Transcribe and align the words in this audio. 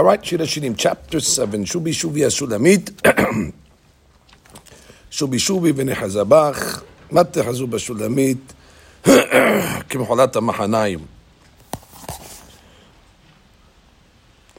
All 0.00 0.04
right, 0.04 0.22
Shir 0.22 0.36
Shirim, 0.36 0.74
chapter 0.76 1.20
7, 1.20 1.64
Shubi 1.64 1.88
Shubi 1.88 2.20
Ashulamit, 2.26 2.90
Shubi 5.10 5.38
Shubi 5.38 5.72
v'nechazabach, 5.72 6.84
mat 7.10 7.32
techazu 7.32 7.66
bashulamit, 7.66 8.36
כמחולת 9.88 10.36
המחניים. 10.36 10.98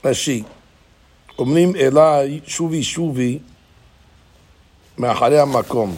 רש"י, 0.06 0.44
אומרים 1.40 1.76
אליי 1.76 2.40
שובי 2.46 2.84
שובי 2.84 3.40
מאחרי 4.98 5.40
המקום. 5.40 5.96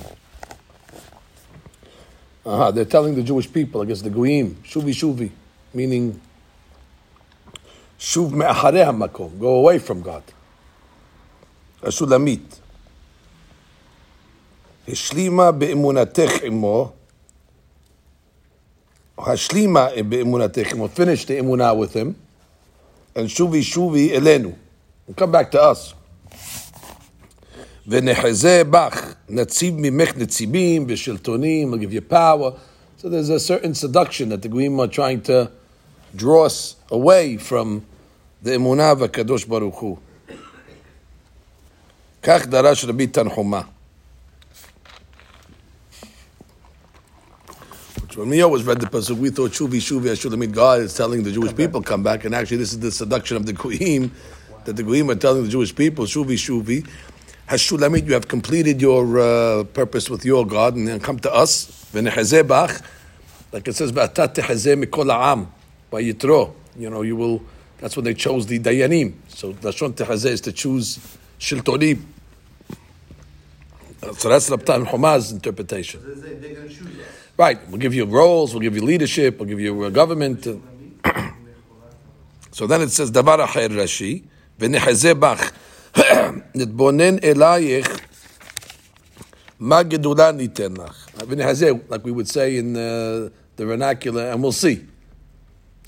Uh, 2.46 2.72
they're 2.72 2.84
telling 2.84 3.16
the 3.16 3.24
Jewish 3.24 3.50
people, 3.54 3.82
I 3.84 3.86
guess 3.86 4.02
the 4.02 4.10
Goyim, 4.10 4.58
shuvi 4.66 4.92
shuvi, 4.92 5.30
meaning 5.74 6.20
shuv 8.00 8.32
me'acharei 8.32 8.86
hamakom, 8.86 9.40
go 9.40 9.56
away 9.56 9.80
from 9.80 10.02
God. 10.02 10.24
Ashulamit. 11.82 12.60
השלימה 14.88 15.52
באמונתך 15.52 16.44
עמו, 16.44 16.92
השלימה 19.18 19.88
באמונתך 20.10 20.74
עמו, 20.74 20.88
finish 20.88 21.26
the 21.26 21.40
emunah 21.40 21.78
with 21.78 21.94
him, 21.94 22.16
and 23.16 23.28
shuvi 23.28 23.62
shuvi 23.62 24.12
elenu, 24.12 24.56
and 25.08 25.16
come 25.16 25.32
back 25.32 25.52
to 25.52 25.62
us. 25.62 25.94
ונחזה 27.88 28.64
בך, 28.70 29.14
נציב 29.30 29.76
ממך 29.78 30.16
נציבים 30.18 30.86
ושלטונים, 30.88 31.74
will 31.74 31.78
give 31.78 31.94
you 31.94 32.02
power. 32.02 32.54
So 32.98 33.10
there's 33.10 33.30
a 33.30 33.40
certain 33.40 33.74
seduction 33.74 34.30
that 34.30 34.42
the 34.42 34.50
Goyim 34.50 34.80
are 34.80 34.88
trying 34.88 35.22
to 35.22 35.52
draw 36.16 36.46
us 36.46 36.76
away 36.92 37.38
from 37.38 37.86
דאמונה 38.45 38.95
בקדוש 38.95 39.45
ברוך 39.45 39.79
הוא. 39.79 39.97
כך 42.23 42.47
דרש 42.47 42.85
רבי 42.85 43.07
תנחומה. 43.07 43.61
When 48.17 48.29
we 48.29 48.43
always 48.43 48.63
read 48.63 48.79
the 48.81 48.87
pasuk, 48.87 49.19
we 49.19 49.31
thought 49.31 49.51
Shuvi 49.51 49.81
Shuvi 49.81 50.09
Ashulamit. 50.15 50.53
God 50.53 50.83
is 50.83 50.95
telling 50.95 51.25
the 51.25 51.33
Jewish 51.33 51.49
come 51.49 51.57
people 51.57 51.81
back. 51.81 51.89
come 51.89 52.03
back, 52.05 52.25
and 52.25 52.33
actually 52.33 52.59
this 52.59 52.73
is 52.73 52.79
the 52.79 52.93
seduction 52.93 53.37
of 53.37 53.45
the 53.45 53.53
Goyim, 53.53 54.13
wow. 54.51 54.59
that 54.67 54.77
the 54.77 54.85
Goyim 54.85 55.11
are 55.11 55.17
telling 55.17 55.43
the 55.43 55.49
Jewish 55.49 55.75
people 55.75 56.05
Shuvi 56.05 56.37
Shuvi 56.47 56.87
Hashulamit. 57.49 58.07
You 58.07 58.13
have 58.13 58.29
completed 58.29 58.81
your 58.81 59.19
uh, 59.19 59.65
purpose 59.65 60.09
with 60.09 60.25
your 60.25 60.47
God, 60.47 60.77
and 60.77 60.87
then 60.87 61.01
come 61.01 61.19
to 61.21 61.35
us. 61.35 61.91
Like 61.93 63.67
it 63.69 63.75
says, 63.75 63.91
by 63.91 64.07
Yitro, 66.07 66.53
you 66.77 66.91
know, 66.91 67.03
you 67.03 67.17
will 67.17 67.43
That's 67.80 67.96
when 67.96 68.06
they 68.06 68.14
chose 68.14 68.46
the 68.46 68.60
dayanim. 68.60 69.14
So 69.28 69.54
lashon 69.54 69.94
tehazeh 69.94 70.32
is 70.32 70.42
to 70.42 70.52
choose 70.52 71.00
shiltonim. 71.40 72.02
So 74.18 74.30
that's 74.30 74.50
Rabtan 74.50 74.88
Humaz's 74.88 75.32
interpretation. 75.34 76.02
Right, 77.38 77.60
we'll 77.70 77.80
give 77.80 77.94
you 77.94 78.06
roles, 78.06 78.54
we'll 78.54 78.62
give 78.62 78.76
you 78.76 78.82
leadership, 78.82 79.40
we'll 79.40 79.48
give 79.48 79.60
you 79.60 79.84
a 79.84 79.92
government. 79.92 80.44
so 82.52 82.68
then 82.68 82.82
it 82.82 82.90
says, 82.90 83.12
Davar 83.12 83.46
Acher 83.46 83.70
Rashi, 83.70 84.24
v'nechazeh 84.60 85.20
bach. 85.20 85.54
נתבונן 86.56 87.16
אלייך, 87.24 88.00
מה 89.60 89.84
גדולה 89.84 90.32
ניתן 90.32 90.74
לך. 90.74 91.08
ונחזה, 91.28 91.72
like 91.90 92.06
we 92.06 92.12
would 92.12 92.28
say 92.28 92.58
in 92.58 92.76
uh, 92.76 93.30
the 93.56 93.66
vernacular, 93.66 94.32
and 94.32 94.42
we'll 94.42 94.52
see. 94.52 94.86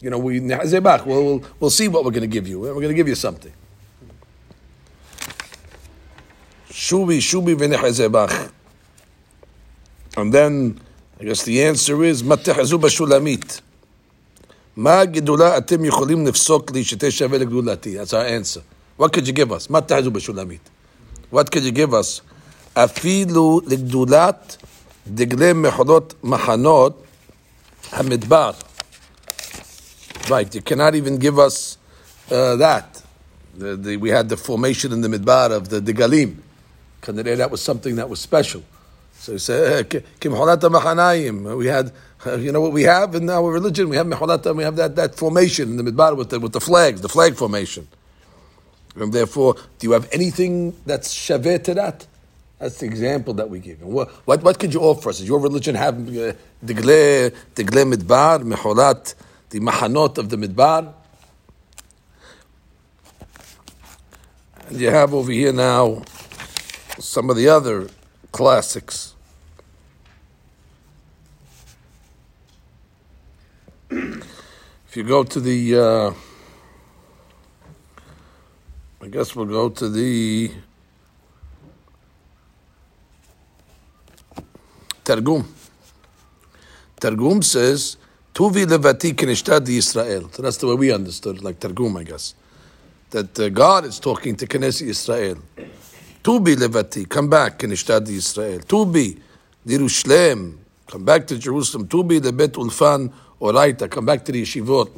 You 0.02 0.10
know, 0.10 0.18
we 0.18 0.42
נחזה 0.42 0.80
בך, 0.82 1.02
we'll, 1.06 1.08
we'll, 1.08 1.42
we'll 1.60 1.70
see 1.70 1.88
what 1.88 2.04
we're 2.04 2.12
going 2.12 2.22
to 2.22 2.28
give 2.28 2.48
you. 2.48 2.60
We're 2.60 2.74
going 2.74 2.88
to 2.88 2.94
give 2.94 3.08
you 3.08 3.16
something. 3.16 3.52
שובי, 6.72 7.22
שובי 7.22 7.56
ונחזה 7.60 8.10
בך. 8.10 8.32
And 10.18 10.34
then, 10.34 10.80
I 11.20 11.24
guess 11.24 11.44
the 11.44 11.62
answer 11.64 12.04
is, 12.04 12.24
מה 12.24 12.36
תחזו 12.38 12.78
בשולמית? 12.78 13.62
מה 14.76 15.06
גדולה 15.06 15.58
אתם 15.58 15.86
יכולים 15.86 16.28
לפסוק 16.28 16.72
לי 16.72 16.84
שתשווה 16.84 17.38
לגדולתי? 17.38 18.00
That's 18.00 18.14
our 18.14 18.26
answer. 18.26 18.62
What 19.02 19.14
could 19.14 19.28
you 19.28 19.34
give 19.34 19.52
us? 19.52 19.68
מה 19.70 19.82
תחזו 19.82 20.12
בשולמית? 20.12 20.70
What 21.34 21.50
could 21.50 21.64
you 21.64 21.72
give 21.72 21.94
us? 21.94 22.22
אפילו 22.74 23.62
לגדולת 23.68 24.58
דגלי 25.08 25.54
מחנות 25.54 26.14
מחנות 26.24 27.04
המדבר. 27.92 28.52
Right, 30.29 30.53
you 30.53 30.61
cannot 30.63 30.97
even 30.97 31.19
give 31.19 31.39
us 31.39 31.79
uh, 32.33 32.57
that. 32.57 33.03
The, 33.57 33.77
the, 33.77 33.97
we 33.97 34.11
had 34.11 34.29
the 34.29 34.37
formation 34.37 34.93
in 34.93 35.01
the 35.01 35.09
midbar 35.09 35.53
of 35.53 35.69
the 35.69 35.81
Degalim. 35.81 36.39
That 37.03 37.51
was 37.51 37.63
something 37.63 37.95
that 37.97 38.09
was 38.09 38.19
special. 38.19 38.65
So 39.15 39.33
he 39.33 39.39
said, 39.39 39.89
Machanayim. 39.89 41.57
We 41.57 41.67
had, 41.67 41.93
you 42.41 42.51
know 42.51 42.61
what 42.61 42.73
we 42.73 42.83
have 42.83 43.15
in 43.15 43.31
our 43.31 43.51
religion? 43.53 43.89
We 43.89 43.97
have 43.97 44.07
we 44.09 44.65
have 44.65 44.77
that, 44.77 44.97
that 44.97 45.15
formation 45.15 45.71
in 45.71 45.77
the 45.77 45.85
midbar 45.91 46.17
with 46.17 46.31
the, 46.31 46.41
with 46.41 46.53
the 46.53 46.61
flags, 46.61 47.01
the 47.01 47.09
flag 47.09 47.37
formation. 47.37 47.87
And 48.97 49.13
therefore, 49.13 49.55
do 49.79 49.87
you 49.87 49.93
have 49.93 50.09
anything 50.13 50.75
that's 50.85 51.15
shaveh 51.15 51.63
to 51.65 51.75
that? 51.75 52.07
That's 52.59 52.79
the 52.79 52.87
example 52.87 53.35
that 53.35 53.49
we 53.49 53.61
give. 53.61 53.83
What, 53.83 54.09
what, 54.27 54.43
what 54.43 54.59
could 54.59 54.75
you 54.75 54.81
offer 54.81 55.11
us? 55.11 55.19
Does 55.19 55.29
your 55.29 55.39
religion 55.39 55.75
have 55.77 55.95
uh, 55.95 56.33
digle, 56.65 57.33
digle 57.55 57.95
midbar, 57.95 58.43
meholat, 58.43 59.15
the 59.51 59.61
mahanot 59.61 60.19
of 60.19 60.29
the 60.29 60.37
midbar? 60.37 60.93
And 64.69 64.81
you 64.81 64.91
have 64.91 65.15
over 65.15 65.31
here 65.31 65.53
now 65.53 66.03
some 66.99 67.31
of 67.31 67.37
the 67.37 67.49
other 67.49 67.89
classics. 68.33 69.15
If 73.91 74.97
you 74.97 75.05
go 75.05 75.23
to 75.23 75.41
the 75.41 75.79
uh, 75.79 76.13
I 79.07 79.09
guess 79.09 79.37
we'll 79.37 79.47
go 79.47 79.69
to 79.69 79.89
the 79.89 80.51
Targum. 85.05 85.47
Targum 86.99 87.41
says, 87.43 87.99
Tuvi 88.37 88.67
levati 88.67 89.15
kenishtad 89.15 89.67
Israel. 89.67 90.29
So 90.31 90.43
that's 90.43 90.59
the 90.59 90.67
way 90.67 90.75
we 90.75 90.93
understood, 90.93 91.43
like 91.43 91.59
Targum, 91.59 91.97
I 91.97 92.05
guess. 92.05 92.35
That 93.09 93.41
uh, 93.41 93.49
God 93.49 93.87
is 93.87 93.99
talking 93.99 94.37
to 94.37 94.47
Knesset 94.47 94.89
Israel. 94.89 95.39
Tubi 96.23 96.55
levati, 96.55 97.09
come 97.09 97.31
back, 97.31 97.59
kenishtad 97.59 98.07
Israel. 98.11 98.59
Tubi, 98.59 99.19
Yerushalem, 99.67 100.55
come 100.87 101.03
back 101.03 101.27
to 101.29 101.39
Jerusalem. 101.39 101.89
Tubi 101.89 102.21
lebet 102.21 102.53
ulfan 102.57 103.11
oraita, 103.41 103.91
come 103.91 104.05
back 104.05 104.23
to 104.27 104.33
the 104.33 104.43
yeshivot 104.43 104.91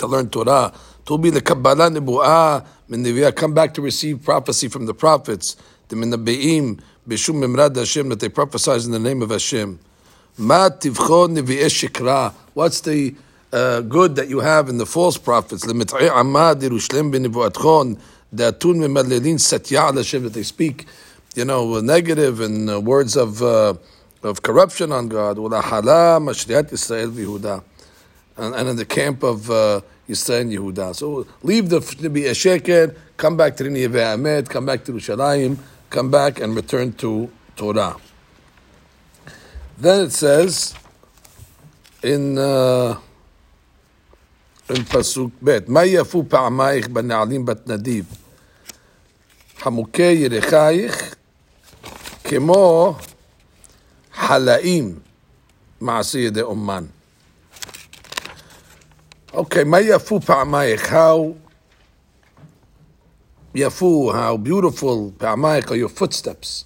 to 0.00 0.06
learn 0.08 0.28
Torah. 0.28 0.72
Tubi 1.04 1.30
lekabbalah 1.30 1.96
nebu'ah 1.96 2.66
min 2.88 3.32
come 3.32 3.54
back 3.54 3.72
to 3.74 3.80
receive 3.80 4.24
prophecy 4.24 4.66
from 4.66 4.86
the 4.86 4.94
prophets. 4.94 5.54
The 5.86 5.94
minabeim 5.94 6.80
b'shum 7.08 7.36
memrad 7.36 7.76
Hashem 7.76 8.08
that 8.08 8.18
they 8.18 8.28
prophesize 8.28 8.86
in 8.86 8.90
the 8.90 8.98
name 8.98 9.22
of 9.22 9.30
Hashem. 9.30 9.78
What's 12.54 12.80
the 12.80 13.14
uh, 13.52 13.80
good 13.82 14.16
that 14.16 14.28
you 14.28 14.40
have 14.40 14.68
in 14.68 14.78
the 14.78 14.86
false 14.86 15.18
prophets? 15.18 15.66
That 15.66 15.74
they 20.32 20.42
speak, 20.42 20.86
you 21.34 21.44
know, 21.44 21.80
negative 21.80 22.40
and 22.40 22.70
uh, 22.70 22.80
words 22.80 23.16
of 23.16 23.42
uh, 23.42 23.74
of 24.22 24.42
corruption 24.42 24.92
on 24.92 25.08
God. 25.08 25.38
And, 28.36 28.54
and 28.54 28.68
in 28.68 28.76
the 28.76 28.86
camp 28.86 29.22
of 29.22 29.50
uh, 29.50 29.80
Yisrael 30.08 30.40
and 30.40 30.52
Yehuda. 30.52 30.94
So 30.94 31.26
leave 31.42 31.68
the 31.68 31.78
a 32.26 32.94
come 33.16 33.36
back 33.36 33.56
to 33.56 33.64
the 33.64 33.70
Nineveh 33.70 34.12
Ahmed, 34.14 34.48
come 34.48 34.64
back 34.64 34.84
to 34.84 34.92
Yerushalayim, 34.92 35.58
come 35.90 36.10
back 36.10 36.40
and 36.40 36.56
return 36.56 36.92
to 36.94 37.30
Torah. 37.56 37.96
Then 39.79 40.05
it 40.05 40.11
says 40.11 40.73
in 42.03 42.37
uh, 42.37 42.97
in 44.69 44.83
pasuk 44.85 45.31
bet, 45.41 45.69
מה 45.69 45.85
יפו 45.85 46.23
פעמייך 46.29 46.87
בנעלים 46.87 47.45
בת 47.45 47.67
נדיב? 47.67 48.05
חמוקי 49.57 50.11
ירחייך 50.11 51.15
כמו 52.23 52.95
חלאים 54.13 54.99
מעשי 55.81 56.19
ידי 56.19 56.41
אומן. 56.41 56.85
Okay, 59.33 59.63
מה 59.65 59.79
יפו 59.79 60.21
פעמייך? 60.21 60.93
How 60.93 61.33
יפו, 63.55 64.13
how 64.13 64.47
beautiful 64.47 65.11
פעמייך 65.17 65.67
are 65.67 65.75
your 65.75 65.99
footsteps. 65.99 66.65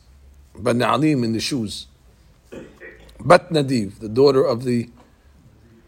בנעלים 0.55 1.23
in 1.23 1.37
the 1.37 1.41
shoes. 1.41 1.92
Bat 3.19 3.49
Nadiv, 3.51 3.99
the 3.99 4.09
daughter 4.09 4.43
of 4.43 4.63
the 4.63 4.89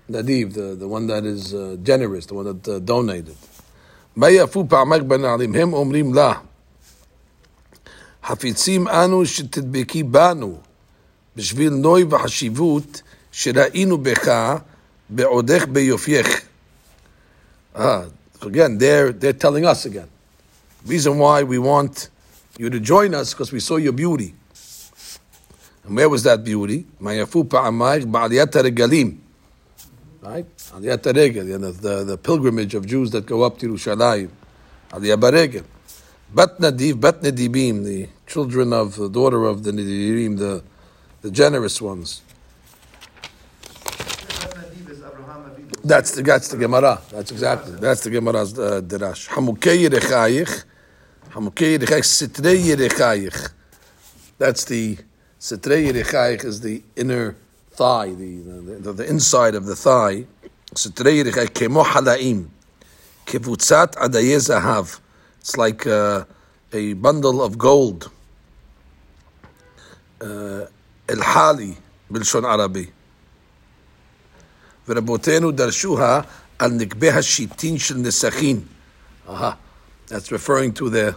Nadiv, 0.09 0.53
the, 0.53 0.75
the 0.75 0.87
one 0.87 1.07
that 1.07 1.25
is 1.25 1.53
uh, 1.53 1.77
generous, 1.81 2.25
the 2.25 2.33
one 2.33 2.45
that 2.45 2.67
uh, 2.67 2.79
donated. 2.79 3.35
מה 4.15 4.29
יפו 4.29 4.65
פעמך 4.69 5.01
בנעלים? 5.01 5.55
הם 5.55 5.73
אומרים 5.73 6.13
לה, 6.13 6.33
חפיצים 8.23 8.87
אנו 8.87 9.25
שתדבקי 9.25 10.03
בנו, 10.03 10.59
בשביל 11.35 11.73
נוי 11.73 12.05
וחשיבות 12.09 13.01
שראינו 13.31 13.97
בך 13.97 14.55
בעודך 15.09 15.65
ביופייך. 15.67 16.41
Ah, 17.73 18.03
again, 18.41 18.77
they're, 18.77 19.13
they're 19.13 19.31
telling 19.31 19.65
us 19.65 19.85
again. 19.85 20.09
Reason 20.85 21.17
why 21.17 21.43
we 21.43 21.57
want 21.57 22.09
you 22.57 22.69
to 22.69 22.79
join 22.81 23.15
us 23.15 23.33
because 23.33 23.53
we 23.53 23.61
saw 23.61 23.77
your 23.77 23.93
beauty. 23.93 24.35
And 25.86 25.96
where 25.96 26.08
was 26.08 26.24
that 26.24 26.42
beauty? 26.42 26.86
Mayafu 27.00 27.44
pa'amayich 27.48 28.04
ba'aliyat 28.04 28.52
regalim. 28.70 29.18
Right? 30.20 30.56
Aliyat 30.56 31.14
regel, 31.14 31.44
the, 31.72 32.04
the, 32.04 32.18
pilgrimage 32.18 32.74
of 32.74 32.84
Jews 32.84 33.12
that 33.12 33.26
go 33.26 33.42
up 33.44 33.58
to 33.58 33.68
Yerushalayim. 33.68 34.28
Aliyat 34.90 35.20
baregel. 35.20 35.64
Bat 36.34 36.58
Nadiv, 36.58 37.00
Bat 37.00 37.22
Nadibim, 37.22 37.84
the 37.84 38.08
children 38.26 38.72
of 38.72 38.96
the 38.96 39.08
daughter 39.08 39.44
of 39.44 39.62
the 39.62 39.70
Nadibim, 39.70 40.36
the, 40.36 40.64
the 41.22 41.30
generous 41.30 41.80
ones. 41.80 42.22
That's 45.84 46.16
the 46.16 46.22
that's 46.22 46.48
the 46.48 46.56
Gemara. 46.56 47.00
That's 47.12 47.30
exactly 47.30 47.76
that's 47.76 48.00
the 48.02 48.10
Gemara's 48.10 48.58
uh, 48.58 48.80
derash. 48.80 49.28
Hamukei 49.28 49.88
yerechayich, 49.88 50.64
hamukei 51.30 51.78
yerechayich, 51.78 52.28
sitrei 52.28 52.58
yerechayich. 52.58 53.52
That's 54.36 54.64
the 54.64 54.98
sitrei 55.45 55.91
yerechayich 55.91 56.43
is 56.45 56.61
the 56.61 56.81
inner 56.95 57.35
thigh, 57.71 58.09
the 58.13 58.79
the, 58.79 58.93
the 58.93 59.09
inside 59.09 59.55
of 59.55 59.65
the 59.65 59.75
thigh. 59.75 60.25
Sitrei 60.73 61.23
yerechayich 61.23 61.49
kemo 61.49 61.83
halaim, 61.83 62.47
kivutzat 63.25 63.95
adaye 63.95 64.37
zahav. 64.37 64.99
It's 65.39 65.57
like 65.57 65.87
uh, 65.87 66.25
a 66.73 66.93
bundle 66.93 67.41
of 67.41 67.57
gold. 67.57 68.09
El 70.21 71.21
hali 71.21 71.75
bilshon 72.11 72.45
Arabi. 72.45 72.91
ורבותינו 74.87 75.51
דרשוה 75.51 76.21
על 76.59 76.71
נקבי 76.71 77.09
השיטין 77.09 77.77
של 77.77 77.97
נסכין. 77.97 78.61
Aha. 79.27 79.57
That's 80.07 80.31
referring 80.31 80.73
to 80.73 80.89
the, 80.89 81.15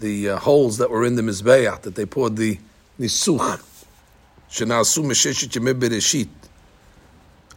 the 0.00 0.30
uh, 0.30 0.38
holes 0.38 0.78
that 0.78 0.90
were 0.90 1.04
in 1.04 1.14
the 1.16 1.22
Mizbeach, 1.22 1.82
that 1.82 1.94
they 1.94 2.04
poured 2.04 2.36
the 2.36 2.58
ניסוך, 3.00 3.44
שנעשו 4.48 5.02
מששת 5.02 5.56
ימי 5.56 5.74
בראשית. 5.74 6.28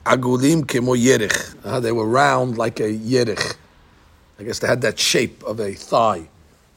עגולים 0.06 0.64
כמו 0.64 0.96
ירך. 0.96 1.56
Uh, 1.64 1.68
they 1.80 1.92
were 1.92 2.08
round 2.08 2.58
like 2.58 2.80
a 2.80 2.90
ירך. 3.06 3.54
I 4.40 4.44
guess 4.44 4.60
they 4.60 4.68
had 4.68 4.82
that 4.82 4.98
shape 4.98 5.44
of 5.44 5.60
a 5.60 5.74
thigh. 5.74 6.28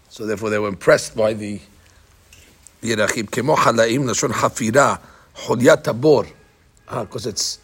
So 0.09 0.27
therefore 0.27 0.51
they 0.51 0.59
were 0.59 0.69
impressed 0.69 1.17
by 1.17 1.33
the 1.33 1.59
ירחים. 2.83 3.27
כמו 3.27 3.57
חלאים, 3.57 4.09
לשון 4.09 4.33
חפירה, 4.33 4.95
חוליית 5.37 5.89
הבור. 5.89 6.23
Because 6.89 7.27
it's 7.27 7.59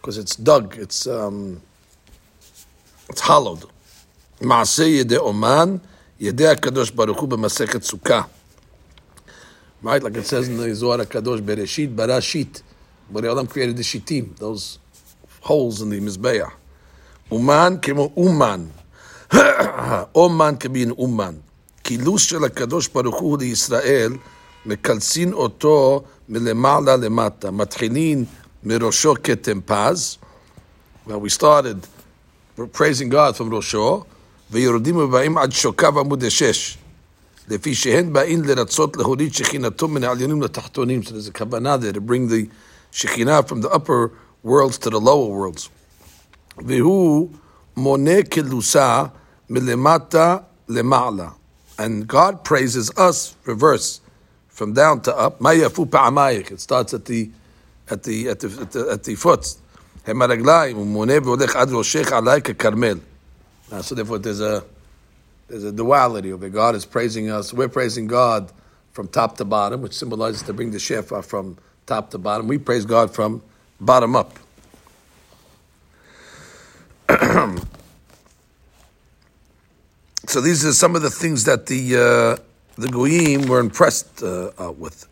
because 0.00 0.18
it's 0.18 0.36
dug, 0.36 0.76
it's 0.76 1.06
um, 1.06 1.60
it's 3.08 3.20
hollowed. 3.20 3.66
מעשה 4.40 4.84
ידי 4.84 5.16
אומן, 5.16 5.76
ידי 6.20 6.48
הקדוש 6.48 6.90
ברוך 6.90 7.20
הוא 7.20 7.28
במסכת 7.28 7.82
סוכה. 7.82 8.22
Right, 9.82 10.02
like 10.02 10.16
it 10.16 10.26
says 10.26 10.48
in 10.48 10.58
the 10.58 10.74
Zohar 10.74 10.98
HaKadosh, 10.98 11.40
Bereshit, 11.40 11.94
Barashit. 11.94 12.62
Borei 13.10 13.32
Olam 13.32 13.48
created 13.48 13.76
the 13.76 13.82
shitim, 13.82 14.36
those 14.36 14.78
holes 15.40 15.80
in 15.80 15.88
the 15.88 16.00
Mizbeah. 16.00 16.50
Uman 17.32 17.78
כמו 17.78 18.12
אומן. 18.16 18.66
אומן 20.14 20.54
כבין 20.60 20.90
אומן. 20.90 21.34
קילוס 21.82 22.22
של 22.22 22.44
הקדוש 22.44 22.88
ברוך 22.88 23.20
הוא 23.20 23.38
לישראל, 23.38 24.12
מקלסין 24.66 25.32
אותו 25.32 26.02
מלמעלה 26.28 26.96
למטה. 26.96 27.50
מתחילים 27.50 28.24
Mirosho 28.64 29.16
Ketempaz. 29.16 30.18
Well, 31.06 31.20
we 31.20 31.30
started 31.30 31.86
praising 32.72 33.08
God 33.08 33.36
from 33.36 33.50
Rosho. 33.50 34.04
ויורדים 34.50 34.96
ובאים 34.96 35.38
עד 35.38 35.52
שוקיו 35.52 36.00
עמוד 36.00 36.24
השש. 36.24 36.78
לפי 37.48 37.74
שהן 37.74 38.12
באים 38.12 38.44
לרצות 38.44 38.96
להוריד 38.96 39.34
שכינתו 39.34 39.88
מן 39.88 40.04
העליונים 40.04 40.42
לתחתונים. 40.42 41.00
So 41.00 41.08
there's 41.08 41.28
a 41.28 41.38
כוונה 41.38 41.76
there 41.76 41.92
to 41.92 42.00
bring 42.00 42.28
the 42.28 42.46
שכינה 42.92 43.40
from 43.48 43.60
the 43.62 43.68
upper 43.68 44.10
worlds 44.44 44.78
to 44.78 44.90
the 44.90 45.00
lower 45.00 45.28
worlds. 45.28 45.68
והוא 46.66 47.30
מונה 47.76 48.22
כלוסה 48.22 49.04
מלמטה 49.50 50.36
למעלה. 50.68 51.28
And 51.78 52.06
God 52.06 52.44
praises 52.44 52.90
us, 52.96 53.34
reverse, 53.46 54.00
from 54.50 54.72
down 54.74 55.00
to 55.00 55.16
up. 55.16 55.40
מה 55.40 55.54
יפו 55.54 55.86
פעמייך? 55.90 56.52
It 56.52 56.60
starts 56.60 56.94
at 56.94 57.04
the 57.04 57.30
at 57.88 58.02
the 58.02 58.28
at 58.28 58.40
the 58.40 58.48
at 58.62 58.72
the, 58.72 58.92
at 58.92 59.04
the 59.04 59.16
foot. 59.16 59.46
הם 60.06 60.22
הרגליים, 60.22 60.76
הוא 60.76 60.86
מונה 60.86 61.12
והולך 61.22 61.56
עד 61.56 61.68
ראשך 61.72 62.12
עליי 62.12 62.42
ככרמל. 62.42 62.98
So 63.70 63.94
therefore 63.94 64.18
there's 64.18 64.40
a 64.40 64.62
there's 65.47 65.63
a 65.63 65.71
duality 65.71 66.31
it. 66.31 66.53
God 66.53 66.75
is 66.75 66.85
praising 66.85 67.29
us. 67.29 67.53
We're 67.53 67.69
praising 67.69 68.07
God 68.07 68.51
from 68.91 69.07
top 69.07 69.37
to 69.37 69.45
bottom, 69.45 69.81
which 69.81 69.93
symbolizes 69.93 70.41
to 70.43 70.53
bring 70.53 70.71
the 70.71 70.77
shefa 70.77 71.23
from 71.23 71.57
top 71.85 72.09
to 72.11 72.17
bottom. 72.17 72.47
We 72.47 72.57
praise 72.57 72.85
God 72.85 73.13
from 73.13 73.43
bottom 73.79 74.15
up. 74.15 74.33
so 80.25 80.41
these 80.41 80.65
are 80.65 80.73
some 80.73 80.95
of 80.95 81.03
the 81.03 81.11
things 81.11 81.43
that 81.43 81.67
the 81.67 81.95
uh, 81.95 82.37
the 82.77 82.87
goyim 82.89 83.47
were 83.47 83.59
impressed 83.59 84.23
uh, 84.23 84.51
uh, 84.57 84.71
with. 84.71 85.07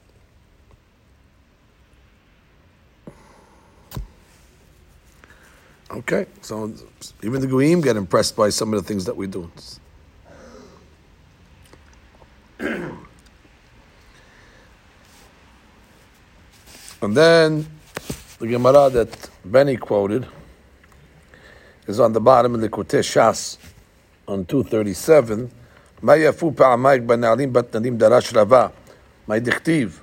Okay, 5.91 6.25
so 6.41 6.73
even 7.21 7.39
the 7.39 7.47
goyim 7.47 7.81
get 7.81 7.95
impressed 7.95 8.35
by 8.35 8.49
some 8.49 8.73
of 8.73 8.81
the 8.81 8.87
things 8.87 9.05
that 9.05 9.15
we 9.15 9.27
do. 9.27 9.51
and 17.00 17.16
then 17.16 17.66
the 18.38 18.46
Gemara 18.46 18.90
that 18.90 19.30
Benny 19.44 19.76
quoted 19.76 20.26
is 21.86 22.00
on 22.00 22.12
the 22.12 22.20
bottom 22.20 22.54
of 22.54 22.60
the 22.60 22.68
Kotei 22.68 23.00
Shas 23.00 23.58
on 24.26 24.44
237. 24.44 25.48
מה 26.02 26.16
יפו 26.16 26.52
פעמייך 26.56 27.02
בנעלים 27.02 27.52
בת 27.52 27.76
נדים 27.76 27.98
דרש 27.98 28.34
רבה? 28.34 28.66
מה 29.28 29.38
דכתיב? 29.38 30.00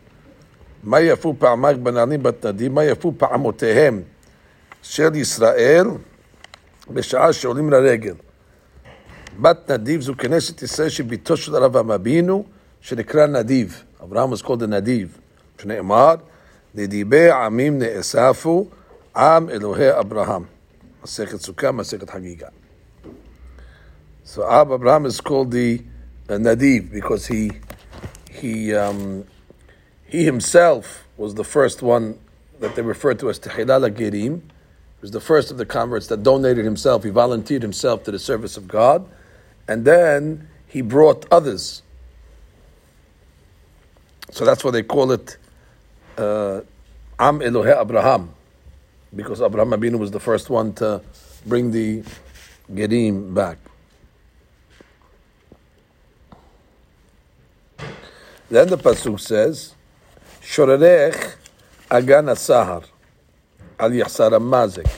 מה 0.83 1.01
יפו 1.01 1.35
פעמייך 1.39 1.77
בנעלים 1.77 2.23
בת 2.23 2.45
נדים? 2.45 2.75
מה 2.75 2.83
יפו 2.83 3.13
פעמותיהם? 3.17 4.01
של 4.81 5.15
ישראל 5.15 5.87
בשעה 6.89 7.33
שעולים 7.33 7.69
לרגל. 7.69 8.13
בת 9.41 9.71
נדיב 9.71 10.01
זו 10.01 10.13
כנסת 10.17 10.61
ישראל 10.61 10.89
שביתו 10.89 11.37
של 11.37 11.55
הרב 11.55 11.91
אבינו, 11.91 12.45
שנקרא 12.81 13.25
נדיב. 13.25 13.83
אברהם 14.03 14.33
was 14.33 14.41
called 14.41 14.61
a 14.61 14.67
נדיב, 14.67 15.17
שנאמר, 15.61 16.15
נדיבי 16.75 17.31
עמים 17.31 17.79
נאספו, 17.79 18.67
עם 19.15 19.49
אלוהי 19.49 19.99
אברהם. 19.99 20.43
מסכת 21.03 21.41
סוכה, 21.41 21.71
מסכת 21.71 22.09
חגיגה. 22.09 22.47
So 24.25 24.41
Ab 24.43 24.71
Abraham 24.71 25.05
is 25.05 25.21
called 25.21 25.51
the 25.51 25.83
uh, 26.27 26.33
Nadiv 26.33 26.91
because 26.91 27.27
he 27.27 27.51
he 28.31 28.73
um, 28.73 29.23
he 30.07 30.25
himself 30.25 31.05
was 31.15 31.35
the 31.35 31.43
first 31.43 31.83
one 31.83 32.17
that 32.59 32.75
they 32.75 32.81
refer 32.81 33.13
to 33.13 33.29
as 33.29 33.39
Tehilal 33.39 33.89
Gerim, 33.91 34.41
he 34.41 35.01
was 35.01 35.11
the 35.11 35.19
first 35.19 35.51
of 35.51 35.57
the 35.57 35.65
converts 35.65 36.07
that 36.07 36.23
donated 36.23 36.65
himself. 36.65 37.03
He 37.03 37.11
volunteered 37.11 37.61
himself 37.61 38.03
to 38.05 38.11
the 38.11 38.17
service 38.17 38.57
of 38.57 38.67
God. 38.67 39.07
and 39.70 39.84
then 39.84 40.48
he 40.66 40.82
brought 40.82 41.26
others. 41.30 41.82
So 44.32 44.44
that's 44.44 44.64
why 44.64 44.72
they 44.72 44.82
call 44.82 45.12
it 45.12 45.36
uh, 46.18 46.62
Am 47.20 47.38
Elohe 47.38 47.80
Abraham, 47.80 48.34
because 49.14 49.40
Abraham 49.40 49.70
Abinu 49.70 49.96
was 49.96 50.10
the 50.10 50.18
first 50.18 50.50
one 50.50 50.72
to 50.74 51.00
bring 51.46 51.70
the 51.70 52.02
Gerim 52.72 53.32
back. 53.32 53.58
Then 58.48 58.66
the 58.70 58.76
Pasuk 58.76 59.20
says, 59.20 59.76
Shorerech 60.42 61.36
Agan 61.92 62.26
Asahar 62.26 62.84
Al 63.78 63.90
Yahsar 63.90 64.32
mazik 64.32 64.90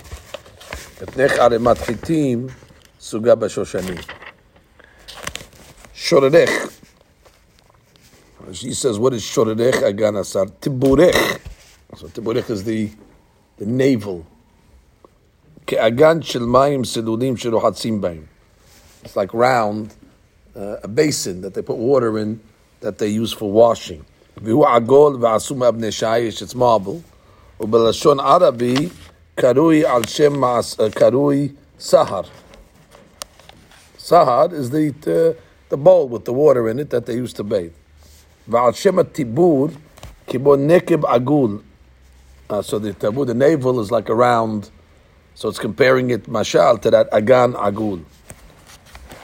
Etnech 1.05 1.37
Aremat 1.37 1.77
Hitim 1.77 2.51
Suga 2.99 3.37
Bashoshanim 3.37 4.22
שוררך. 6.02 6.50
She 8.52 8.74
says, 8.74 8.98
what 8.98 9.14
is 9.14 9.24
shorerech 9.24 9.82
agan 9.84 10.16
asar? 10.16 10.46
Tiburech. 10.46 11.40
So 11.98 12.08
tiburech 12.08 12.50
is 12.50 12.64
the, 12.64 12.90
the 13.58 13.66
navel. 13.66 14.24
כאגן 15.68 16.22
של 16.22 16.46
מים 16.46 16.86
סלולים 16.86 17.38
שרוחצים 17.38 18.02
בהם. 18.02 18.26
It's 19.04 19.16
like 19.16 19.34
round, 19.34 19.96
uh, 20.56 20.60
a 20.84 20.88
basin 20.88 21.42
that 21.42 21.54
they 21.54 21.62
put 21.62 21.78
water 21.78 22.18
in 22.18 22.40
that 22.80 22.98
they 22.98 23.08
use 23.08 23.34
for 23.34 23.52
washing. 23.52 24.04
והוא 24.38 24.68
עגול 24.68 25.18
ועשו 25.22 25.56
מאבני 25.56 25.92
שיש, 25.92 26.44
it's 26.44 26.56
marble. 26.56 27.02
ובלשון 27.60 28.20
ערבי 28.20 28.90
קרוי 29.36 29.86
על 29.86 30.08
שם 30.08 30.34
מעש- 30.42 30.80
uh, 30.80 30.90
קרוי 31.00 31.50
סהר. 31.80 32.22
Sahar 34.00 34.54
is 34.54 34.70
the, 34.70 34.94
uh, 35.08 35.34
the 35.73 35.79
bowl 35.79 36.07
with 36.07 36.27
the 36.27 36.33
water 36.35 36.69
in 36.69 36.79
it 36.79 36.91
that 36.91 37.07
they 37.07 37.15
used 37.15 37.35
to 37.35 37.43
bathe. 37.43 37.73
Shema 38.47 39.05
tibur 39.05 39.75
kibon 40.29 40.69
nekib 40.69 41.01
agul. 41.01 41.63
Uh, 42.51 42.61
so 42.61 42.79
the 42.79 42.93
tabu, 42.93 43.25
the 43.25 43.33
navel 43.33 43.81
is 43.81 43.91
like 43.91 44.11
a 44.11 44.15
round, 44.15 44.69
so 45.35 45.49
it's 45.49 45.59
comparing 45.59 46.11
it, 46.11 46.25
mashal, 46.25 46.79
to 46.83 46.91
that 46.91 47.09
agan 47.11 47.55
agul. 47.55 48.05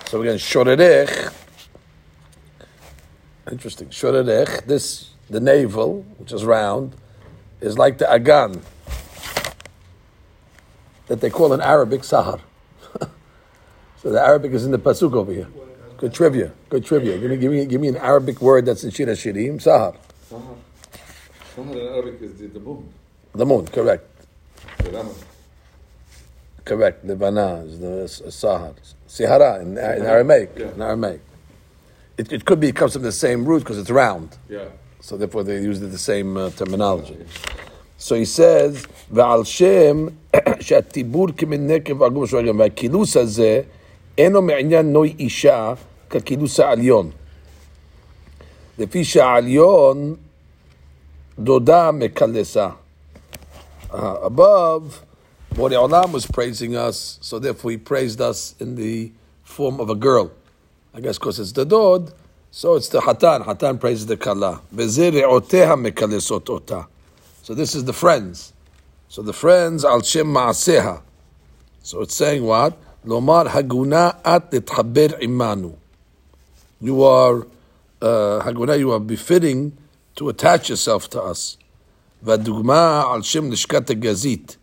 So 0.06 0.22
again, 0.22 0.38
shorerech, 0.38 1.34
interesting, 3.52 3.88
shorerech, 3.88 4.64
this, 4.64 5.10
the 5.28 5.40
navel, 5.40 6.06
which 6.16 6.32
is 6.32 6.46
round, 6.46 6.96
is 7.60 7.76
like 7.76 7.98
the 7.98 8.10
agan, 8.10 8.62
that 11.08 11.20
they 11.20 11.28
call 11.28 11.52
in 11.52 11.60
Arabic 11.60 12.00
sahar. 12.00 12.40
so 13.98 14.10
the 14.10 14.22
Arabic 14.22 14.52
is 14.52 14.64
in 14.64 14.70
the 14.70 14.78
pasuk 14.78 15.12
over 15.12 15.30
here. 15.30 15.48
Good 15.97 16.13
trivia. 16.13 16.51
Good 16.69 16.85
trivia. 16.85 17.17
Give 17.17 17.29
me, 17.31 17.37
give 17.37 17.51
me, 17.51 17.65
give 17.65 17.81
me 17.81 17.87
an 17.87 17.97
Arabic 17.97 18.41
word 18.41 18.65
that's 18.65 18.83
in 18.83 18.91
Shira 18.91 19.13
Shirim. 19.13 19.61
Sahar. 19.61 19.95
Sahar. 20.29 20.55
Sahar 21.55 21.71
in 21.71 21.87
Arabic 21.87 22.21
is 22.21 22.33
the, 22.39 22.47
the 22.47 22.59
moon. 22.59 22.89
The 23.33 23.45
moon. 23.45 23.65
Correct. 23.67 24.03
The 24.79 24.91
lemon. 24.91 25.15
Correct. 26.65 27.05
Levana 27.05 27.63
is 27.65 27.79
the 27.79 28.03
s- 28.03 28.21
Sahar. 28.27 28.73
Sihara 29.07 29.61
in, 29.61 29.69
in 29.77 29.77
Aramaic. 30.05 30.51
Yeah. 30.57 30.71
In 30.73 30.81
Aramaic. 30.81 31.21
It, 32.17 32.31
it 32.31 32.45
could 32.45 32.59
be 32.59 32.69
it 32.69 32.75
comes 32.75 32.93
from 32.93 33.01
the 33.03 33.11
same 33.11 33.45
root 33.45 33.59
because 33.59 33.77
it's 33.77 33.89
round. 33.89 34.37
Yeah. 34.49 34.65
So 34.99 35.17
therefore 35.17 35.43
they 35.43 35.61
use 35.61 35.79
the 35.79 35.97
same 35.97 36.37
uh, 36.37 36.49
terminology. 36.51 37.17
So 37.97 38.15
he 38.15 38.25
says, 38.25 38.85
ועל 39.11 39.43
שם 39.43 40.07
שהטיבור 40.59 41.27
כמן 41.37 41.67
נקב 41.67 42.03
עגום 42.03 42.27
שואלים, 42.27 42.59
והכילוס 42.59 43.17
הזה 43.17 43.61
אינו 44.17 44.41
מעניין 44.41 44.93
נוי 44.93 45.15
אישה 45.19 45.73
ככילוס 46.09 46.59
העליון. 46.59 47.11
לפי 48.79 49.05
שהעליון 49.05 50.15
דודה 51.39 51.91
מקלסה. 51.91 52.69
Uh, 53.91 53.95
above, 54.23 55.03
Bori 55.55 55.75
Olam 55.75 56.11
was 56.11 56.25
praising 56.25 56.75
us, 56.75 57.19
so 57.21 57.37
therefore 57.37 57.69
he 57.69 57.77
praised 57.77 58.19
us 58.19 58.55
in 58.59 58.75
the 58.75 59.11
form 59.43 59.79
of 59.79 59.87
a 59.91 59.95
girl. 59.95 60.31
I 60.95 60.99
guess 60.99 61.19
because 61.19 61.39
it's 61.39 61.51
the 61.51 61.65
dod, 61.65 62.11
so 62.49 62.73
it's 62.73 62.89
the 62.89 63.01
hatan. 63.01 63.43
Hatan 63.45 63.79
praises 63.79 64.07
the 64.07 64.17
kala. 64.17 64.61
וזה 64.73 65.09
רעותיה 65.09 65.75
מקלסות 65.75 66.49
אותה. 66.49 66.81
So 67.43 67.53
this 67.53 67.75
is 67.75 67.83
the 67.83 67.93
friends. 67.93 68.53
So 69.09 69.21
the 69.21 69.33
friends 69.33 69.85
על 69.85 70.01
שם 70.01 70.27
מעשיה. 70.27 70.95
So 71.83 72.01
it's 72.01 72.15
saying 72.15 72.43
what? 72.43 72.73
לומר 73.07 73.43
הגונה 73.49 74.09
את 74.21 74.53
להתחבר 74.53 75.07
עמנו. 75.19 75.71
You 76.83 76.87
are, 76.87 77.45
uh, 78.01 78.05
הגונה, 78.41 78.73
you 78.73 78.91
are 78.91 78.99
befitting 78.99 79.71
to 80.15 80.29
attach 80.29 80.69
yourself 80.69 81.09
to 81.09 81.17
us. 81.17 81.57
והדוגמה 82.23 83.03
על 83.13 83.21
שם 83.21 83.51
לשכת 83.51 83.89
הגזית, 83.89 84.57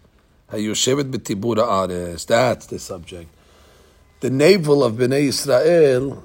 היושבת 0.51 1.07
בטיבור 1.07 1.61
הארץ. 1.61 2.25
That's 2.25 2.67
the 2.67 2.79
subject. 2.79 3.29
The 4.21 4.31
navel 4.31 4.85
of 4.85 4.93
Bnei 4.99 5.29
Israel 5.29 6.23